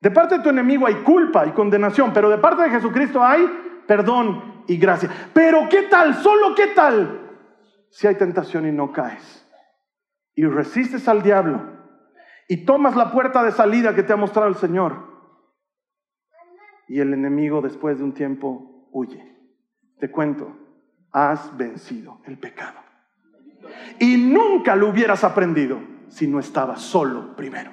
De 0.01 0.13
parte 0.13 0.39
de 0.39 0.45
tu 0.45 0.49
enemigo 0.49 0.87
hay 0.87 0.95
culpa 0.95 1.45
y 1.45 1.51
condenación, 1.51 2.13
pero 2.13 2.31
de 2.31 2.39
parte 2.39 2.63
de 2.63 2.71
Jesucristo 2.71 3.23
hay 3.23 3.47
perdón 3.91 4.63
y 4.69 4.77
gracia. 4.77 5.11
Pero 5.33 5.69
¿qué 5.69 5.83
tal? 5.83 6.15
Solo 6.15 6.55
qué 6.55 6.69
tal 6.69 7.29
si 7.91 8.07
hay 8.07 8.15
tentación 8.15 8.69
y 8.69 8.71
no 8.71 8.93
caes? 8.93 9.45
Y 10.37 10.45
resistes 10.45 11.09
al 11.09 11.25
diablo 11.25 11.61
y 12.47 12.59
tomas 12.65 12.95
la 12.95 13.11
puerta 13.11 13.43
de 13.43 13.51
salida 13.51 13.93
que 13.93 14.05
te 14.05 14.13
ha 14.13 14.17
mostrado 14.17 14.47
el 14.47 14.55
Señor. 14.55 14.93
Y 16.87 17.01
el 17.01 17.13
enemigo 17.13 17.61
después 17.63 17.99
de 17.99 18.05
un 18.05 18.15
tiempo 18.15 18.89
huye. 18.93 19.37
Te 19.99 20.09
cuento, 20.09 20.57
has 21.11 21.57
vencido 21.57 22.21
el 22.27 22.39
pecado. 22.39 22.79
Y 23.99 24.19
nunca 24.19 24.77
lo 24.77 24.91
hubieras 24.91 25.25
aprendido 25.25 25.81
si 26.07 26.29
no 26.29 26.39
estabas 26.39 26.81
solo 26.81 27.35
primero. 27.35 27.73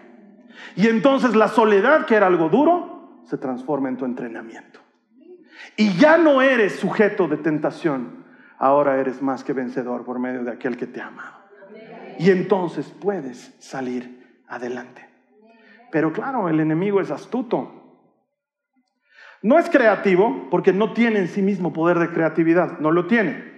Y 0.75 0.87
entonces 0.87 1.35
la 1.35 1.47
soledad, 1.47 2.07
que 2.07 2.15
era 2.15 2.25
algo 2.25 2.49
duro, 2.49 3.21
se 3.25 3.37
transforma 3.37 3.89
en 3.89 3.97
tu 3.97 4.05
entrenamiento. 4.05 4.86
Y 5.77 5.93
ya 5.93 6.17
no 6.17 6.41
eres 6.41 6.77
sujeto 6.77 7.27
de 7.27 7.37
tentación, 7.37 8.25
ahora 8.57 8.99
eres 8.99 9.21
más 9.21 9.43
que 9.43 9.53
vencedor 9.53 10.03
por 10.03 10.17
medio 10.17 10.43
de 10.43 10.51
aquel 10.51 10.75
que 10.75 10.87
te 10.87 10.99
ama. 10.99 11.45
Y 12.17 12.31
entonces 12.31 12.87
puedes 12.99 13.55
salir 13.59 14.41
adelante. 14.47 15.07
Pero 15.91 16.11
claro, 16.11 16.49
el 16.49 16.59
enemigo 16.59 16.99
es 16.99 17.11
astuto. 17.11 18.01
No 19.43 19.59
es 19.59 19.69
creativo 19.69 20.47
porque 20.49 20.73
no 20.73 20.93
tiene 20.93 21.19
en 21.19 21.27
sí 21.27 21.43
mismo 21.43 21.71
poder 21.71 21.99
de 21.99 22.09
creatividad, 22.09 22.79
no 22.79 22.91
lo 22.91 23.05
tiene. 23.05 23.56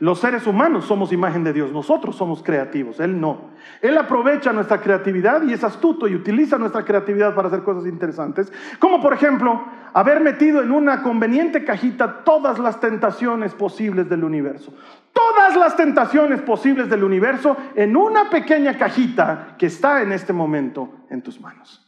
Los 0.00 0.20
seres 0.20 0.46
humanos 0.46 0.84
somos 0.84 1.12
imagen 1.12 1.42
de 1.42 1.52
Dios, 1.52 1.72
nosotros 1.72 2.14
somos 2.14 2.40
creativos, 2.44 3.00
Él 3.00 3.20
no. 3.20 3.50
Él 3.82 3.98
aprovecha 3.98 4.52
nuestra 4.52 4.80
creatividad 4.80 5.42
y 5.42 5.52
es 5.52 5.64
astuto 5.64 6.06
y 6.06 6.14
utiliza 6.14 6.56
nuestra 6.56 6.84
creatividad 6.84 7.34
para 7.34 7.48
hacer 7.48 7.64
cosas 7.64 7.84
interesantes, 7.84 8.52
como 8.78 9.00
por 9.00 9.12
ejemplo 9.12 9.64
haber 9.92 10.20
metido 10.20 10.62
en 10.62 10.70
una 10.70 11.02
conveniente 11.02 11.64
cajita 11.64 12.22
todas 12.22 12.60
las 12.60 12.78
tentaciones 12.78 13.54
posibles 13.54 14.08
del 14.08 14.22
universo. 14.22 14.72
Todas 15.12 15.56
las 15.56 15.74
tentaciones 15.76 16.42
posibles 16.42 16.88
del 16.88 17.02
universo 17.02 17.56
en 17.74 17.96
una 17.96 18.30
pequeña 18.30 18.78
cajita 18.78 19.56
que 19.58 19.66
está 19.66 20.02
en 20.02 20.12
este 20.12 20.32
momento 20.32 21.06
en 21.10 21.22
tus 21.22 21.40
manos. 21.40 21.84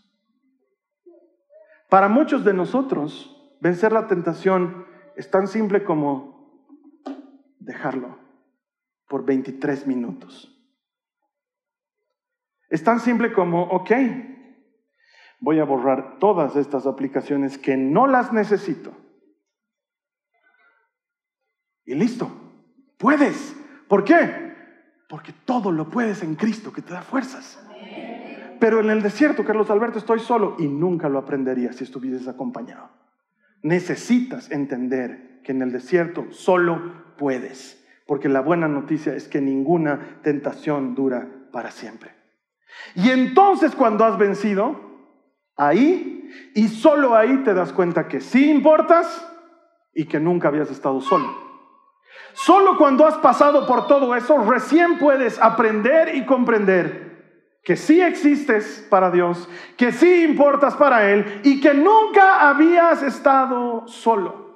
Para 1.89 2.09
muchos 2.09 2.45
de 2.45 2.55
nosotros, 2.55 3.57
vencer 3.61 3.93
la 3.93 4.09
tentación 4.09 4.85
es 5.15 5.31
tan 5.31 5.47
simple 5.47 5.85
como 5.85 6.40
dejarlo 7.61 8.19
por 9.09 9.25
23 9.25 9.87
minutos. 9.87 10.57
Es 12.69 12.83
tan 12.83 13.01
simple 13.01 13.33
como, 13.33 13.63
ok, 13.65 13.91
voy 15.41 15.59
a 15.59 15.65
borrar 15.65 16.19
todas 16.19 16.57
estas 16.57 16.87
aplicaciones 16.87 17.59
que 17.59 17.77
no 17.77 18.07
las 18.07 18.33
necesito. 18.33 18.93
Y 21.85 21.95
listo, 21.95 22.31
puedes. 22.97 23.57
¿Por 23.89 24.05
qué? 24.05 24.55
Porque 25.09 25.33
todo 25.45 25.73
lo 25.73 25.91
puedes 25.91 26.23
en 26.23 26.37
Cristo 26.37 26.73
que 26.73 26.83
te 26.83 26.93
da 26.93 27.03
fuerzas. 27.03 27.61
Pero 28.61 28.81
en 28.81 28.91
el 28.91 29.03
desierto, 29.03 29.45
Carlos 29.45 29.71
Alberto, 29.71 29.99
estoy 29.99 30.21
solo 30.21 30.55
y 30.59 30.69
nunca 30.69 31.09
lo 31.09 31.19
aprendería 31.19 31.73
si 31.73 31.83
estuvieses 31.83 32.29
acompañado. 32.29 32.91
Necesitas 33.63 34.51
entender 34.51 35.30
que 35.45 35.53
en 35.53 35.63
el 35.63 35.73
desierto 35.73 36.27
solo 36.31 37.15
puedes, 37.17 37.85
porque 38.07 38.29
la 38.29 38.41
buena 38.41 38.69
noticia 38.69 39.15
es 39.15 39.29
que 39.29 39.41
ninguna 39.41 40.21
tentación 40.23 40.95
dura 40.95 41.29
para 41.53 41.71
siempre. 41.71 42.13
Y 42.95 43.11
entonces 43.11 43.75
cuando 43.75 44.05
has 44.05 44.19
vencido, 44.19 44.81
ahí 45.57 46.31
y 46.55 46.69
solo 46.69 47.17
ahí 47.17 47.39
te 47.45 47.55
das 47.55 47.73
cuenta 47.73 48.09
que 48.09 48.21
sí 48.21 48.51
importas 48.51 49.27
y 49.95 50.07
que 50.07 50.21
nunca 50.21 50.49
habías 50.49 50.71
estado 50.71 51.01
solo. 51.01 51.51
Solo 52.33 52.79
cuando 52.79 53.07
has 53.07 53.17
pasado 53.19 53.67
por 53.67 53.87
todo 53.87 54.15
eso, 54.15 54.39
recién 54.39 54.99
puedes 54.99 55.39
aprender 55.41 56.15
y 56.15 56.25
comprender 56.25 57.11
que 57.63 57.77
sí 57.77 58.01
existes 58.01 58.87
para 58.89 59.11
Dios, 59.11 59.49
que 59.77 59.93
sí 59.93 60.25
importas 60.25 60.75
para 60.77 61.11
Él 61.11 61.41
y 61.45 61.61
que 61.61 61.75
nunca 61.75 62.49
habías 62.49 63.03
estado 63.03 63.87
solo. 63.87 64.50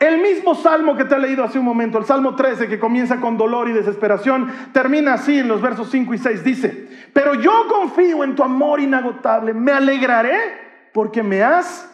El 0.00 0.22
mismo 0.22 0.54
salmo 0.54 0.96
que 0.96 1.04
te 1.04 1.14
he 1.14 1.18
leído 1.18 1.44
hace 1.44 1.58
un 1.58 1.66
momento, 1.66 1.98
el 1.98 2.06
Salmo 2.06 2.34
13, 2.34 2.68
que 2.68 2.80
comienza 2.80 3.20
con 3.20 3.36
dolor 3.36 3.68
y 3.68 3.72
desesperación, 3.72 4.50
termina 4.72 5.12
así 5.12 5.38
en 5.38 5.46
los 5.46 5.60
versos 5.60 5.90
5 5.90 6.14
y 6.14 6.18
6. 6.18 6.42
Dice, 6.42 6.88
pero 7.12 7.34
yo 7.34 7.66
confío 7.68 8.24
en 8.24 8.34
tu 8.34 8.42
amor 8.42 8.80
inagotable, 8.80 9.52
me 9.52 9.72
alegraré 9.72 10.90
porque 10.94 11.22
me 11.22 11.42
has 11.42 11.86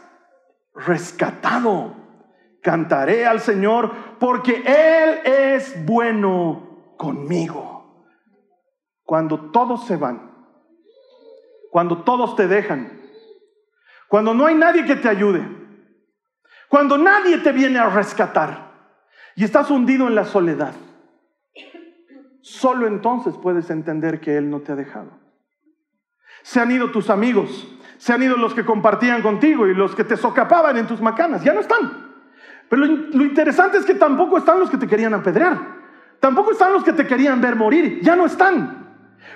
rescatado. 0.73 1.97
Cantaré 2.63 3.27
al 3.27 3.41
Señor 3.41 3.91
porque 4.21 4.63
Él 4.65 5.21
es 5.25 5.85
bueno 5.85 6.95
conmigo. 6.97 8.07
Cuando 9.03 9.51
todos 9.51 9.85
se 9.85 9.97
van, 9.97 10.31
cuando 11.73 12.05
todos 12.05 12.37
te 12.37 12.47
dejan, 12.47 13.01
cuando 14.09 14.33
no 14.33 14.47
hay 14.47 14.55
nadie 14.55 14.85
que 14.85 14.95
te 14.95 15.09
ayude, 15.09 15.66
cuando 16.69 16.99
nadie 16.99 17.39
te 17.39 17.53
viene 17.53 17.79
a 17.79 17.89
rescatar 17.89 18.73
y 19.35 19.45
estás 19.45 19.71
hundido 19.71 20.09
en 20.09 20.15
la 20.15 20.25
soledad, 20.25 20.73
solo 22.41 22.87
entonces 22.87 23.35
puedes 23.41 23.71
entender 23.71 24.21
que 24.21 24.37
Él 24.37 24.51
no 24.51 24.61
te 24.61 24.73
ha 24.73 24.77
dejado. 24.77 25.11
Se 26.43 26.61
han 26.61 26.71
ido 26.71 26.91
tus 26.91 27.11
amigos, 27.11 27.69
se 27.99 28.13
han 28.13 28.23
ido 28.23 28.37
los 28.37 28.55
que 28.55 28.65
compartían 28.65 29.23
contigo 29.23 29.67
y 29.67 29.75
los 29.75 29.95
que 29.95 30.05
te 30.05 30.17
socapaban 30.17 30.77
en 30.77 30.87
tus 30.87 31.01
macanas, 31.01 31.43
ya 31.43 31.53
no 31.53 31.61
están. 31.61 32.07
Pero 32.69 32.85
lo, 32.85 33.25
interesante 33.25 33.79
es 33.79 33.85
que 33.85 33.95
tampoco 33.95 34.39
están 34.39 34.59
los 34.59 34.71
que 34.71 34.77
te 34.77 34.87
querían 34.87 35.15
apedrear, 35.15 35.59
tampoco 36.21 36.53
están 36.53 36.73
los 36.73 36.83
que 36.85 36.93
te 36.93 37.07
querían 37.07 37.41
ver 37.41 37.57
morir, 37.57 38.01
ya 38.03 38.17
no 38.17 38.27
están. 38.27 38.86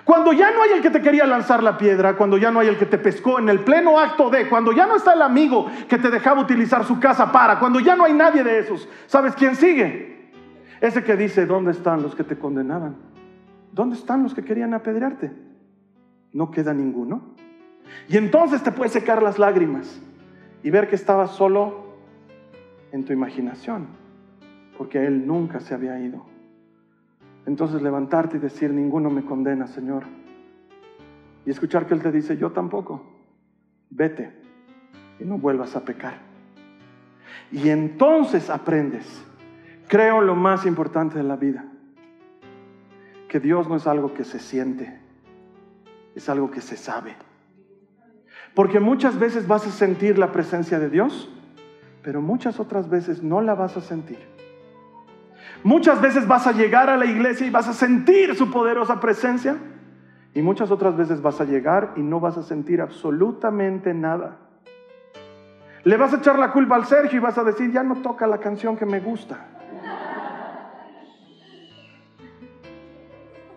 Cuando 0.05 0.33
ya 0.33 0.51
no 0.51 0.63
hay 0.63 0.71
el 0.73 0.83
que 0.83 0.91
te 0.91 1.03
quería 1.03 1.27
lanzar 1.27 1.63
la 1.63 1.77
piedra, 1.77 2.17
cuando 2.17 2.37
ya 2.37 2.51
no 2.51 2.61
hay 2.61 2.69
el 2.69 2.79
que 2.79 2.87
te 2.87 2.99
pescó 2.99 3.39
en 3.39 3.49
el 3.49 3.61
pleno 3.61 3.99
acto 3.99 4.31
de, 4.31 4.49
cuando 4.49 4.73
ya 4.73 4.87
no 4.87 4.97
está 4.97 5.13
el 5.13 5.23
amigo 5.23 5.71
que 5.89 5.99
te 5.99 6.11
dejaba 6.11 6.41
utilizar 6.41 6.85
su 6.85 6.99
casa 6.99 7.31
para, 7.31 7.59
cuando 7.59 7.81
ya 7.81 7.97
no 7.97 8.05
hay 8.05 8.13
nadie 8.13 8.43
de 8.43 8.59
esos, 8.59 8.89
¿sabes 9.07 9.35
quién 9.35 9.57
sigue? 9.57 10.31
Ese 10.81 11.05
que 11.05 11.17
dice, 11.17 11.47
¿dónde 11.47 11.73
están 11.73 12.03
los 12.03 12.15
que 12.15 12.25
te 12.25 12.39
condenaban? 12.39 12.97
¿Dónde 13.73 13.97
están 13.97 14.23
los 14.23 14.35
que 14.35 14.43
querían 14.43 14.75
apedrearte? 14.75 15.31
No 16.33 16.51
queda 16.51 16.73
ninguno. 16.73 17.35
Y 18.09 18.17
entonces 18.17 18.63
te 18.63 18.73
puedes 18.73 18.93
secar 18.93 19.23
las 19.23 19.39
lágrimas 19.39 20.01
y 20.63 20.71
ver 20.71 20.89
que 20.89 20.97
estabas 20.97 21.33
solo 21.33 21.97
en 22.93 23.05
tu 23.05 23.13
imaginación, 23.13 23.89
porque 24.79 25.07
Él 25.07 25.27
nunca 25.27 25.61
se 25.61 25.75
había 25.75 25.99
ido. 26.01 26.30
Entonces 27.47 27.83
levantarte 27.83 28.37
y 28.37 28.41
decir, 28.41 28.73
ninguno 28.73 29.11
me 29.11 29.25
condena, 29.25 29.67
Señor. 29.67 30.05
Y 31.47 31.51
escuchar 31.51 31.87
que 31.87 31.95
Él 31.95 32.03
te 32.03 32.13
dice, 32.13 32.37
yo 32.37 32.53
tampoco. 32.53 33.03
Vete 33.91 34.33
y 35.19 35.25
no 35.25 35.39
vuelvas 35.39 35.75
a 35.77 35.85
pecar. 35.85 36.19
Y 37.51 37.69
entonces 37.69 38.51
aprendes. 38.51 39.07
Creo 39.89 40.21
lo 40.21 40.37
más 40.37 40.67
importante 40.67 41.19
de 41.19 41.25
la 41.25 41.37
vida. 41.37 41.65
Que 43.29 43.41
Dios 43.41 43.69
no 43.69 43.77
es 43.77 43.87
algo 43.87 44.15
que 44.15 44.25
se 44.25 44.39
siente, 44.39 45.01
es 46.15 46.29
algo 46.29 46.51
que 46.51 46.61
se 46.61 46.77
sabe. 46.77 47.15
Porque 48.55 48.81
muchas 48.81 49.19
veces 49.19 49.47
vas 49.47 49.67
a 49.67 49.71
sentir 49.71 50.19
la 50.19 50.33
presencia 50.33 50.79
de 50.79 50.91
Dios, 50.91 51.31
pero 52.03 52.21
muchas 52.21 52.59
otras 52.59 52.89
veces 52.89 53.23
no 53.23 53.41
la 53.41 53.55
vas 53.55 53.77
a 53.77 53.81
sentir. 53.81 54.19
Muchas 55.63 56.01
veces 56.01 56.27
vas 56.27 56.47
a 56.47 56.53
llegar 56.53 56.89
a 56.89 56.97
la 56.97 57.05
iglesia 57.05 57.47
y 57.47 57.51
vas 57.51 57.69
a 57.69 57.73
sentir 57.73 58.35
su 58.35 58.51
poderosa 58.51 59.01
presencia. 59.01 59.57
Y 60.35 60.43
muchas 60.43 60.71
otras 60.71 60.97
veces 60.97 61.21
vas 61.21 61.41
a 61.41 61.45
llegar 61.45 61.93
y 61.97 62.03
no 62.03 62.21
vas 62.21 62.39
a 62.39 62.43
sentir 62.43 62.81
absolutamente 62.81 63.93
nada. 63.93 64.37
Le 65.83 65.97
vas 65.97 66.13
a 66.13 66.19
echar 66.19 66.39
la 66.39 66.53
culpa 66.53 66.77
al 66.77 66.85
Sergio 66.85 67.19
y 67.19 67.23
vas 67.23 67.37
a 67.39 67.45
decir, 67.45 67.73
ya 67.73 67.83
no 67.83 67.97
toca 67.97 68.27
la 68.27 68.39
canción 68.39 68.77
que 68.77 68.87
me 68.87 69.01
gusta. 69.01 69.47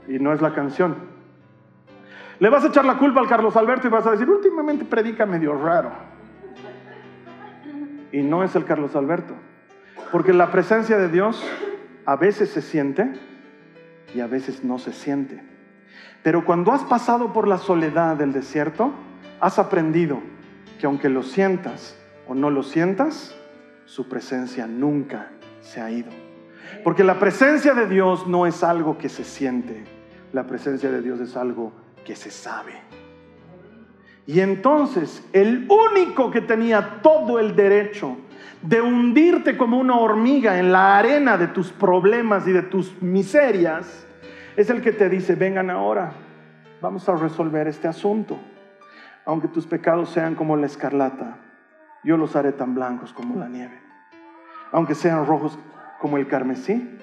Y 0.08 0.20
no 0.20 0.34
es 0.34 0.42
la 0.42 0.54
canción. 0.54 0.96
Le 2.39 2.50
vas 2.50 2.63
a 2.63 2.68
echar 2.68 2.86
la 2.86 2.98
culpa 2.98 3.20
al 3.20 3.28
Carlos 3.28 3.56
Alberto 3.56 3.88
y 3.88 3.92
vas 3.92 4.06
a 4.06 4.12
decir, 4.12 4.30
últimamente 4.30 4.84
predica 4.84 5.26
medio 5.26 5.54
raro. 5.54 5.92
Y 8.12 8.22
no 8.22 8.44
es 8.44 8.56
el 8.56 8.66
Carlos 8.66 8.96
Alberto. 8.96 9.34
Porque 10.12 10.34
la 10.34 10.52
presencia 10.52 10.98
de 10.98 11.10
Dios 11.10 11.44
a 12.06 12.16
veces 12.16 12.50
se 12.50 12.62
siente 12.62 13.13
y 14.13 14.20
a 14.20 14.28
veces 14.28 14.63
no 14.63 14.80
se 14.80 14.94
siente. 14.94 15.42
Pero 16.22 16.46
cuando 16.46 16.72
has 16.72 16.84
pasado 16.84 17.34
por 17.34 17.48
la 17.48 17.58
soledad 17.58 18.16
del 18.16 18.32
desierto, 18.32 18.92
has 19.39 19.60
aprendido 19.60 20.22
que 20.80 20.86
aunque 20.86 21.10
lo 21.10 21.24
sientas 21.24 21.98
o 22.28 22.36
no 22.36 22.50
lo 22.50 22.63
sientas, 22.63 23.36
su 23.86 24.08
presencia 24.08 24.68
nunca 24.68 25.32
se 25.62 25.82
ha 25.82 25.92
ido. 25.92 26.12
Porque 26.84 27.04
la 27.04 27.20
presencia 27.20 27.74
de 27.74 27.88
Dios 27.88 28.28
no 28.28 28.46
es 28.48 28.63
algo 28.63 28.98
que 28.98 29.10
se 29.10 29.24
siente, 29.24 29.84
la 30.32 30.48
presencia 30.48 30.89
de 30.89 31.02
Dios 31.02 31.20
es 31.20 31.36
algo 31.36 31.74
que 32.06 32.16
se 32.16 32.32
sabe. 32.32 32.74
Y 34.26 34.39
entonces 34.39 35.24
el 35.34 35.68
único 35.70 36.32
que 36.32 36.42
tenía 36.42 37.02
todo 37.02 37.39
el 37.39 37.56
derecho 37.56 38.18
de 38.63 38.82
hundirte 38.82 39.58
como 39.58 39.78
una 39.78 39.97
hormiga 39.97 40.58
en 40.58 40.71
la 40.71 40.97
arena 40.97 41.38
de 41.38 41.47
tus 41.47 41.71
problemas 41.71 42.47
y 42.47 42.54
de 42.54 42.62
tus 42.62 43.02
miserias, 43.02 44.08
es 44.56 44.69
el 44.69 44.82
que 44.82 44.93
te 44.93 45.10
dice, 45.10 45.36
vengan 45.36 45.69
ahora, 45.69 46.13
vamos 46.82 47.08
a 47.10 47.15
resolver 47.15 47.67
este 47.67 47.89
asunto. 47.89 48.39
Aunque 49.26 49.49
tus 49.49 49.67
pecados 49.67 50.10
sean 50.10 50.36
como 50.36 50.56
la 50.56 50.65
escarlata, 50.65 51.38
yo 52.04 52.15
los 52.15 52.36
haré 52.36 52.54
tan 52.54 52.73
blancos 52.73 53.12
como 53.14 53.38
la 53.38 53.49
nieve. 53.49 53.80
Aunque 54.72 54.95
sean 54.95 55.26
rojos 55.26 55.59
como 55.99 56.18
el 56.18 56.28
carmesí, 56.28 56.97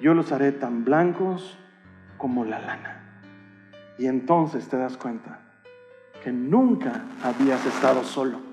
yo 0.00 0.14
los 0.14 0.32
haré 0.32 0.52
tan 0.52 0.84
blancos 0.84 1.58
como 2.16 2.44
la 2.44 2.58
lana. 2.58 3.00
Y 3.98 4.06
entonces 4.06 4.66
te 4.68 4.78
das 4.78 4.96
cuenta 4.96 5.40
que 6.24 6.32
nunca 6.32 7.02
habías 7.22 7.64
estado 7.66 8.02
solo 8.02 8.51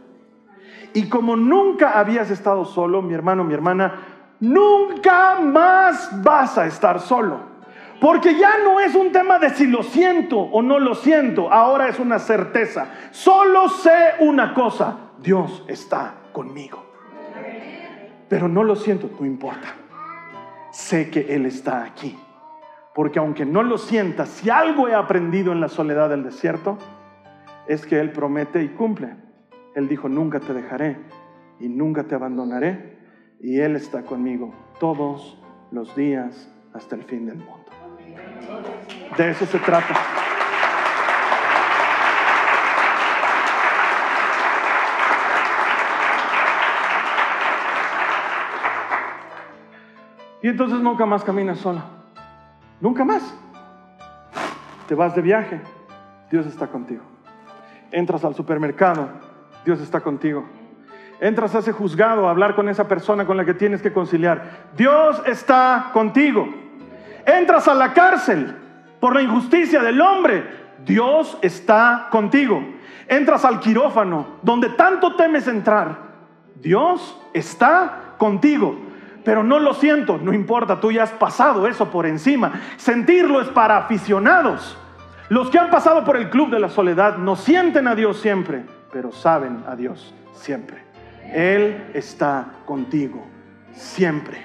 y 0.93 1.07
como 1.09 1.35
nunca 1.35 1.99
habías 1.99 2.31
estado 2.31 2.65
solo, 2.65 3.01
mi 3.01 3.13
hermano, 3.13 3.43
mi 3.43 3.53
hermana, 3.53 3.93
nunca 4.39 5.39
más 5.39 6.23
vas 6.23 6.57
a 6.57 6.65
estar 6.65 6.99
solo. 6.99 7.49
Porque 7.99 8.37
ya 8.37 8.59
no 8.63 8.79
es 8.79 8.95
un 8.95 9.11
tema 9.11 9.39
de 9.39 9.49
si 9.49 9.67
lo 9.67 9.83
siento 9.83 10.37
o 10.39 10.61
no 10.61 10.79
lo 10.79 10.95
siento, 10.95 11.51
ahora 11.51 11.89
es 11.89 11.99
una 11.99 12.17
certeza. 12.17 12.87
Solo 13.11 13.67
sé 13.67 14.13
una 14.19 14.53
cosa, 14.53 14.97
Dios 15.21 15.63
está 15.67 16.13
conmigo. 16.31 16.85
Pero 18.29 18.47
no 18.47 18.63
lo 18.63 18.75
siento, 18.75 19.09
no 19.19 19.25
importa. 19.25 19.75
sé 20.71 21.09
que 21.09 21.35
Él 21.35 21.45
está 21.45 21.83
aquí. 21.83 22.17
Porque 22.93 23.19
aunque 23.19 23.45
no 23.45 23.63
lo 23.63 23.77
sienta, 23.77 24.25
si 24.25 24.49
algo 24.49 24.87
he 24.87 24.93
aprendido 24.93 25.51
en 25.51 25.59
la 25.59 25.67
soledad 25.67 26.09
del 26.09 26.23
desierto, 26.23 26.77
es 27.67 27.85
que 27.85 27.99
Él 27.99 28.11
promete 28.11 28.63
y 28.63 28.69
cumple. 28.69 29.15
Él 29.79 29.87
dijo, 29.87 30.09
nunca 30.09 30.41
te 30.41 30.53
dejaré 30.53 30.97
y 31.57 31.69
nunca 31.69 32.03
te 32.03 32.13
abandonaré. 32.13 32.99
Y 33.39 33.61
Él 33.61 33.77
está 33.77 34.03
conmigo 34.03 34.53
todos 34.77 35.41
los 35.71 35.95
días 35.95 36.53
hasta 36.73 36.97
el 36.97 37.03
fin 37.03 37.25
del 37.27 37.37
mundo. 37.37 37.65
De 39.17 39.29
eso 39.29 39.45
se 39.45 39.57
trata. 39.59 39.95
Y 50.41 50.49
entonces 50.49 50.81
nunca 50.81 51.05
más 51.05 51.23
caminas 51.23 51.59
sola. 51.59 51.85
Nunca 52.81 53.05
más. 53.05 53.33
Te 54.89 54.95
vas 54.95 55.15
de 55.15 55.21
viaje, 55.21 55.61
Dios 56.29 56.45
está 56.47 56.67
contigo. 56.67 57.03
Entras 57.91 58.25
al 58.25 58.35
supermercado, 58.35 59.28
Dios 59.65 59.81
está 59.81 60.01
contigo. 60.01 60.45
Entras 61.19 61.53
a 61.55 61.59
ese 61.59 61.71
juzgado 61.71 62.27
a 62.27 62.31
hablar 62.31 62.55
con 62.55 62.69
esa 62.69 62.87
persona 62.87 63.25
con 63.25 63.37
la 63.37 63.45
que 63.45 63.53
tienes 63.53 63.81
que 63.81 63.91
conciliar. 63.91 64.69
Dios 64.75 65.21
está 65.25 65.89
contigo. 65.93 66.47
Entras 67.25 67.67
a 67.67 67.75
la 67.75 67.93
cárcel 67.93 68.55
por 68.99 69.13
la 69.13 69.21
injusticia 69.21 69.81
del 69.81 69.99
hombre. 69.99 70.43
Dios 70.85 71.37
está 71.41 72.07
contigo. 72.09 72.63
Entras 73.07 73.43
al 73.43 73.59
quirófano 73.59 74.37
donde 74.41 74.69
tanto 74.69 75.15
temes 75.15 75.47
entrar. 75.47 76.09
Dios 76.55 77.19
está 77.33 78.15
contigo 78.17 78.89
pero 79.23 79.43
no 79.43 79.59
lo 79.59 79.75
siento, 79.75 80.17
no 80.17 80.33
importa, 80.33 80.79
tú 80.79 80.91
ya 80.91 81.03
has 81.03 81.11
pasado 81.11 81.67
eso 81.67 81.91
por 81.91 82.05
encima. 82.05 82.53
Sentirlo 82.77 83.41
es 83.41 83.47
para 83.49 83.77
aficionados. 83.77 84.75
Los 85.29 85.51
que 85.51 85.59
han 85.59 85.69
pasado 85.69 86.03
por 86.03 86.17
el 86.17 86.29
club 86.29 86.49
de 86.49 86.59
la 86.59 86.69
soledad 86.69 87.17
no 87.17 87.35
sienten 87.35 87.87
a 87.87 87.93
Dios 87.93 88.19
siempre, 88.19 88.63
pero 88.91 89.11
saben 89.11 89.63
a 89.67 89.75
Dios 89.75 90.13
siempre. 90.33 90.83
Él 91.33 91.91
está 91.93 92.53
contigo 92.65 93.25
siempre. 93.73 94.43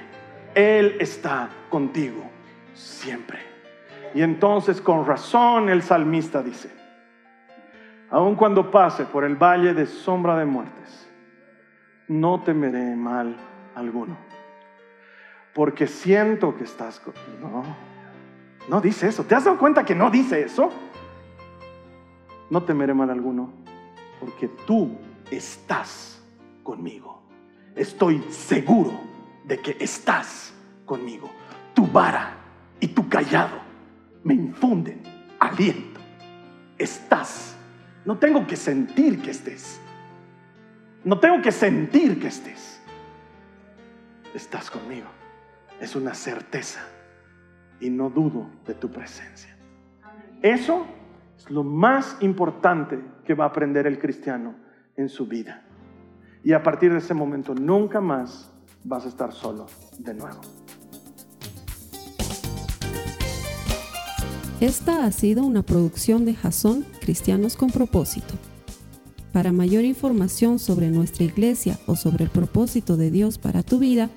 Él 0.55 0.97
está 1.01 1.49
contigo 1.71 2.31
siempre. 2.75 3.41
Y 4.15 4.23
entonces 4.23 4.81
con 4.81 5.07
razón 5.07 5.69
el 5.69 5.83
salmista 5.83 6.43
dice, 6.43 6.71
aun 8.11 8.37
cuando 8.37 8.71
pase 8.71 9.05
por 9.05 9.25
el 9.25 9.37
valle 9.37 9.75
de 9.75 9.87
sombra 9.87 10.37
de 10.39 10.45
muertes, 10.45 11.09
no 12.07 12.43
temeré 12.43 12.95
mal 12.95 13.37
alguno 13.75 14.17
porque 15.55 15.87
siento 15.87 16.57
que 16.57 16.65
estás 16.65 17.01
con... 17.01 17.15
No, 17.41 17.63
no 18.69 18.81
dice 18.81 19.09
eso. 19.09 19.25
¿Te 19.25 19.35
has 19.35 19.45
dado 19.45 19.57
cuenta 19.57 19.85
que 19.85 19.95
no 19.95 20.11
dice 20.11 20.43
eso? 20.43 20.71
No 22.51 22.65
temeré 22.65 22.93
mal 22.93 23.09
alguno, 23.09 23.53
porque 24.25 24.49
tú 24.66 24.97
estás 25.31 26.22
conmigo. 26.62 27.22
Estoy 27.77 28.25
seguro 28.31 28.99
de 29.45 29.61
que 29.61 29.77
estás 29.79 30.55
conmigo. 30.87 31.31
Tu 31.75 31.87
vara 31.87 32.37
y 32.81 32.89
tu 32.89 33.07
callado 33.07 33.59
me 34.22 34.33
infunden 34.33 35.03
aliento. 35.39 36.01
Estás. 36.79 37.55
No 38.07 38.16
tengo 38.16 38.47
que 38.47 38.57
sentir 38.57 39.20
que 39.20 39.31
estés. 39.31 39.79
No 41.05 41.20
tengo 41.20 41.43
que 41.43 41.53
sentir 41.53 42.18
que 42.18 42.29
estés. 42.29 42.81
Estás 44.33 44.70
conmigo 44.70 45.09
es 45.81 45.97
una 45.97 46.14
certeza 46.14 46.81
y 47.79 47.91
no 47.91 48.09
dudo 48.09 48.49
de 48.66 48.72
tu 48.72 48.91
presencia. 48.91 49.55
Eso 50.41 50.87
es 51.37 51.51
lo 51.51 51.62
más 51.62 52.16
importante 52.20 52.99
que 53.25 53.35
va 53.35 53.45
a 53.45 53.49
aprender 53.49 53.87
el 53.87 53.99
cristiano 53.99 54.55
en 54.97 55.09
su 55.09 55.27
vida. 55.27 55.62
Y 56.43 56.53
a 56.53 56.62
partir 56.62 56.93
de 56.93 56.99
ese 56.99 57.14
momento 57.14 57.55
nunca 57.55 58.01
más 58.01 58.51
vas 58.85 59.07
a 59.07 59.09
estar 59.09 59.33
solo 59.33 59.66
de 59.99 60.14
nuevo. 60.14 60.41
Esta 64.61 65.05
ha 65.05 65.11
sido 65.11 65.45
una 65.45 65.62
producción 65.62 66.25
de 66.25 66.35
Jason 66.35 66.85
Cristianos 67.01 67.57
con 67.57 67.70
propósito. 67.70 68.35
Para 69.33 69.53
mayor 69.53 69.85
información 69.85 70.59
sobre 70.59 70.91
nuestra 70.91 71.25
iglesia 71.25 71.79
o 71.87 71.97
sobre 71.97 72.25
el 72.25 72.31
propósito 72.31 72.97
de 72.97 73.11
Dios 73.11 73.39
para 73.39 73.62
tu 73.62 73.79
vida, 73.79 74.11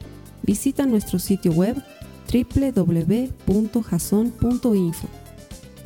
Visita 0.47 0.85
nuestro 0.85 1.19
sitio 1.19 1.51
web 1.51 1.75
www.jason.info. 2.31 2.87